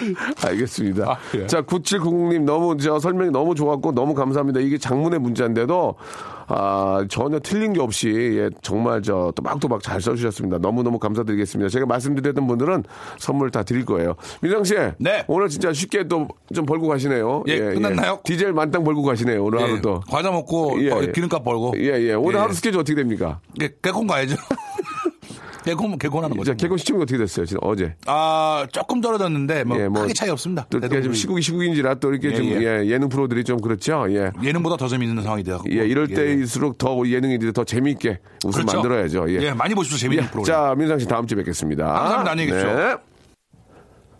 알겠습니다. 0.44 1.10
아, 1.12 1.16
예. 1.36 1.46
자, 1.46 1.62
9790님 1.62 2.42
너무 2.42 2.76
저 2.76 2.98
설명이 2.98 3.30
너무 3.30 3.54
좋았고 3.54 3.92
너무 3.92 4.14
감사합니다. 4.14 4.60
이게 4.60 4.78
장문의 4.78 5.18
문자인데도 5.20 5.94
아, 6.52 7.04
전혀 7.08 7.38
틀린 7.38 7.72
게 7.72 7.80
없이 7.80 8.08
예, 8.08 8.50
정말 8.60 9.02
저 9.02 9.32
또박또박 9.36 9.82
잘 9.82 10.00
써주셨습니다. 10.00 10.58
너무너무 10.58 10.98
감사드리겠습니다. 10.98 11.68
제가 11.68 11.86
말씀드렸던 11.86 12.46
분들은 12.46 12.82
선물 13.18 13.50
다 13.52 13.62
드릴 13.62 13.84
거예요. 13.84 14.14
민상 14.40 14.64
씨. 14.64 14.74
네. 14.98 15.24
오늘 15.28 15.48
진짜 15.48 15.72
쉽게 15.72 16.08
또 16.08 16.28
좀 16.52 16.66
벌고 16.66 16.88
가시네요. 16.88 17.44
예, 17.46 17.58
끝났나요? 17.58 18.18
디젤 18.24 18.52
만땅 18.52 18.82
벌고 18.82 19.02
가시네요. 19.02 19.44
오늘 19.44 19.60
예, 19.60 19.62
하루 19.64 19.80
또. 19.80 20.00
과자 20.08 20.30
먹고 20.32 20.82
예, 20.82 20.90
어, 20.90 21.02
예. 21.02 21.12
기름값 21.12 21.44
벌고. 21.44 21.74
예, 21.76 21.92
예. 22.08 22.12
오늘 22.14 22.34
예. 22.36 22.38
하루 22.40 22.52
스케줄 22.52 22.80
어떻게 22.80 22.96
됩니까? 22.96 23.38
예, 23.60 23.70
개콘 23.80 24.06
가야죠. 24.08 24.34
개콘 25.64 25.98
개콘하는 25.98 26.36
거죠. 26.36 26.52
자, 26.52 26.56
개콘 26.56 26.78
시청이 26.78 27.02
어떻게 27.02 27.18
됐어요? 27.18 27.46
지금 27.46 27.60
어제. 27.62 27.94
아 28.06 28.66
조금 28.72 29.00
떨어졌는데 29.00 29.64
뭐 29.64 29.78
예, 29.78 29.88
뭐 29.88 30.02
크게 30.02 30.14
차이 30.14 30.30
없습니다. 30.30 30.66
또 30.70 30.78
이렇게 30.78 31.02
좀 31.02 31.12
시국이 31.12 31.42
시국인지라 31.42 31.94
또 31.96 32.10
이렇게 32.10 32.30
예, 32.30 32.34
좀 32.34 32.46
예. 32.46 32.56
예, 32.60 32.86
예능 32.86 33.08
프로들이 33.08 33.44
좀 33.44 33.60
그렇죠. 33.60 34.06
예. 34.10 34.30
예능보다 34.42 34.76
더 34.76 34.88
재미있는 34.88 35.22
상황이 35.22 35.42
되고. 35.42 35.62
예, 35.70 35.86
이럴 35.86 36.08
때일수록 36.08 36.78
더 36.78 37.06
예능인들이 37.06 37.52
더 37.52 37.64
재미있게 37.64 38.20
웃음 38.44 38.64
그렇죠. 38.64 38.76
만들어야죠. 38.78 39.30
예. 39.30 39.42
예, 39.42 39.52
많이 39.52 39.74
보십시오. 39.74 39.98
재미있는 39.98 40.26
예, 40.26 40.30
프로그램. 40.30 40.44
자, 40.54 40.74
민상 40.76 40.98
씨 40.98 41.06
다음 41.06 41.26
주에 41.26 41.36
뵙겠습니다. 41.36 41.84
감사합니다. 41.84 42.30
안녕히 42.30 42.50
계십시오. 42.50 42.76
네. 42.76 42.96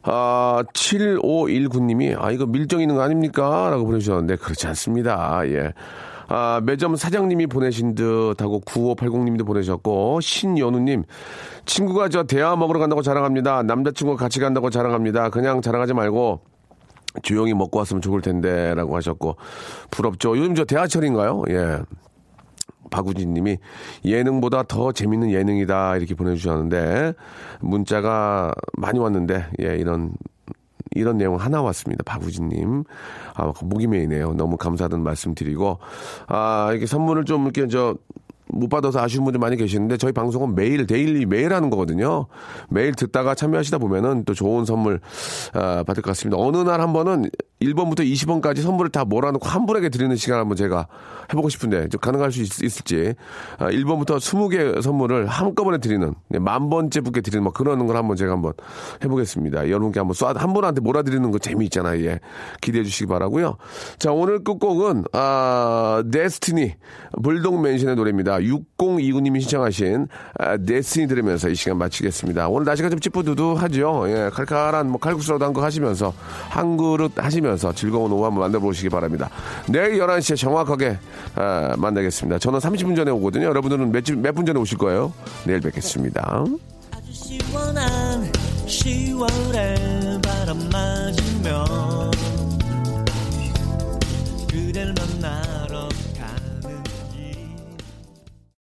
아, 0.02 0.62
7519님이, 0.72 2.18
아, 2.18 2.30
이거 2.30 2.46
밀정 2.46 2.80
있는 2.80 2.96
거 2.96 3.02
아닙니까? 3.02 3.68
라고 3.70 3.84
보내주셨는데, 3.84 4.36
그렇지 4.36 4.66
않습니다. 4.68 5.42
예. 5.44 5.74
아, 6.32 6.60
매점 6.62 6.94
사장님이 6.94 7.48
보내신 7.48 7.96
듯 7.96 8.40
하고 8.40 8.60
9580님도 8.60 9.44
보내셨고, 9.44 10.20
신연우님, 10.20 11.02
친구가 11.66 12.08
저 12.08 12.22
대화 12.22 12.54
먹으러 12.54 12.78
간다고 12.78 13.02
자랑합니다. 13.02 13.64
남자친구가 13.64 14.16
같이 14.16 14.38
간다고 14.38 14.70
자랑합니다. 14.70 15.30
그냥 15.30 15.60
자랑하지 15.60 15.92
말고, 15.92 16.40
조용히 17.24 17.52
먹고 17.52 17.80
왔으면 17.80 18.00
좋을 18.00 18.22
텐데, 18.22 18.72
라고 18.74 18.94
하셨고, 18.94 19.34
부럽죠. 19.90 20.38
요즘 20.38 20.54
저 20.54 20.64
대하철인가요? 20.64 21.42
예. 21.50 21.80
박우진 22.90 23.34
님이 23.34 23.56
예능보다 24.04 24.64
더 24.64 24.92
재밌는 24.92 25.30
예능이다 25.30 25.96
이렇게 25.96 26.14
보내주셨는데 26.14 27.14
문자가 27.60 28.52
많이 28.76 28.98
왔는데 28.98 29.46
예 29.62 29.76
이런 29.76 30.12
이런 31.00 31.18
내용 31.18 31.36
하나 31.36 31.62
왔습니다. 31.62 32.04
박우진님. 32.04 32.84
아, 33.34 33.52
목이 33.62 33.86
메이네요. 33.86 34.34
너무 34.34 34.56
감사하다는 34.56 35.02
말씀 35.02 35.34
드리고, 35.34 35.78
아, 36.28 36.68
이렇게 36.70 36.86
선물을 36.86 37.24
좀 37.24 37.42
이렇게 37.44 37.66
저, 37.68 37.96
못 38.52 38.68
받아서 38.68 39.00
아쉬운 39.00 39.22
분들 39.24 39.38
많이 39.38 39.56
계시는데 39.56 39.96
저희 39.96 40.10
방송은 40.10 40.56
매일 40.56 40.86
데일리 40.86 41.24
매일 41.24 41.52
하는 41.52 41.70
거거든요. 41.70 42.26
매일 42.68 42.94
듣다가 42.94 43.34
참여하시다 43.36 43.78
보면은 43.78 44.24
또 44.24 44.34
좋은 44.34 44.64
선물 44.64 45.00
아, 45.52 45.84
받을 45.86 46.02
것 46.02 46.10
같습니다. 46.10 46.36
어느 46.42 46.56
날 46.56 46.80
한 46.80 46.92
번은 46.92 47.30
1번부터 47.60 48.00
20번까지 48.00 48.62
선물을 48.62 48.90
다 48.90 49.04
몰아놓고 49.04 49.46
한 49.46 49.66
분에게 49.66 49.90
드리는 49.90 50.14
시간 50.16 50.40
한번 50.40 50.56
제가 50.56 50.86
해보고 51.30 51.48
싶은데 51.50 51.88
좀 51.88 52.00
가능할 52.00 52.32
수 52.32 52.40
있, 52.40 52.62
을지 52.62 53.14
아, 53.58 53.70
1번부터 53.70 54.16
20개 54.16 54.80
선물을 54.82 55.26
한꺼번에 55.26 55.78
드리는 55.78 56.14
네, 56.28 56.38
만 56.38 56.70
번째 56.70 57.00
분께 57.02 57.20
드리는 57.20 57.42
뭐 57.42 57.52
그런 57.52 57.86
걸 57.86 57.96
한번 57.96 58.16
제가 58.16 58.32
한번 58.32 58.54
해보겠습니다. 59.04 59.68
여러분께 59.68 60.00
한번 60.00 60.14
쏴 60.14 60.36
한 60.36 60.52
분한테 60.54 60.80
몰아드리는 60.80 61.30
거 61.30 61.38
재미있잖아요. 61.38 62.04
예. 62.06 62.20
기대해 62.62 62.82
주시기 62.82 63.06
바라고요. 63.06 63.56
자 63.98 64.10
오늘 64.12 64.42
끝곡은 64.42 65.04
아 65.12 66.02
데스티니 66.10 66.74
불독 67.22 67.60
맨신의 67.60 67.96
노래입니다. 67.96 68.38
6029님이 68.38 69.40
신청하신 69.42 70.08
아, 70.38 70.56
데스티니 70.56 71.08
들으면서 71.08 71.48
이 71.50 71.54
시간 71.54 71.76
마치겠습니다. 71.78 72.48
오늘 72.48 72.64
날씨가 72.64 72.88
좀 72.88 72.98
찌뿌두두하죠. 73.00 74.04
예, 74.08 74.30
칼칼한 74.32 74.88
뭐 74.88 74.98
칼국수라도 74.98 75.44
한 75.44 75.50
거 75.50 75.64
하시면서 75.64 76.14
한 76.48 76.76
그릇 76.76 77.12
하시면 77.16 77.49
서 77.56 77.72
즐거운 77.72 78.12
오후 78.12 78.24
한번 78.24 78.40
만들어 78.42 78.60
보시기 78.60 78.88
바랍니다. 78.88 79.30
내일 79.68 79.98
11시에 79.98 80.36
정확하게 80.36 80.98
아, 81.34 81.74
만나겠습니다. 81.76 82.38
저는 82.38 82.58
30분 82.58 82.96
전에 82.96 83.10
오거든요. 83.12 83.46
여러분들은 83.46 83.92
몇분 84.22 84.46
전에 84.46 84.58
오실 84.58 84.78
거예요. 84.78 85.12
내일 85.44 85.60
뵙겠습니다. 85.60 86.44
시원한 87.10 88.30
10월의 88.66 90.22
바람 90.22 90.58
맞으며 90.70 91.89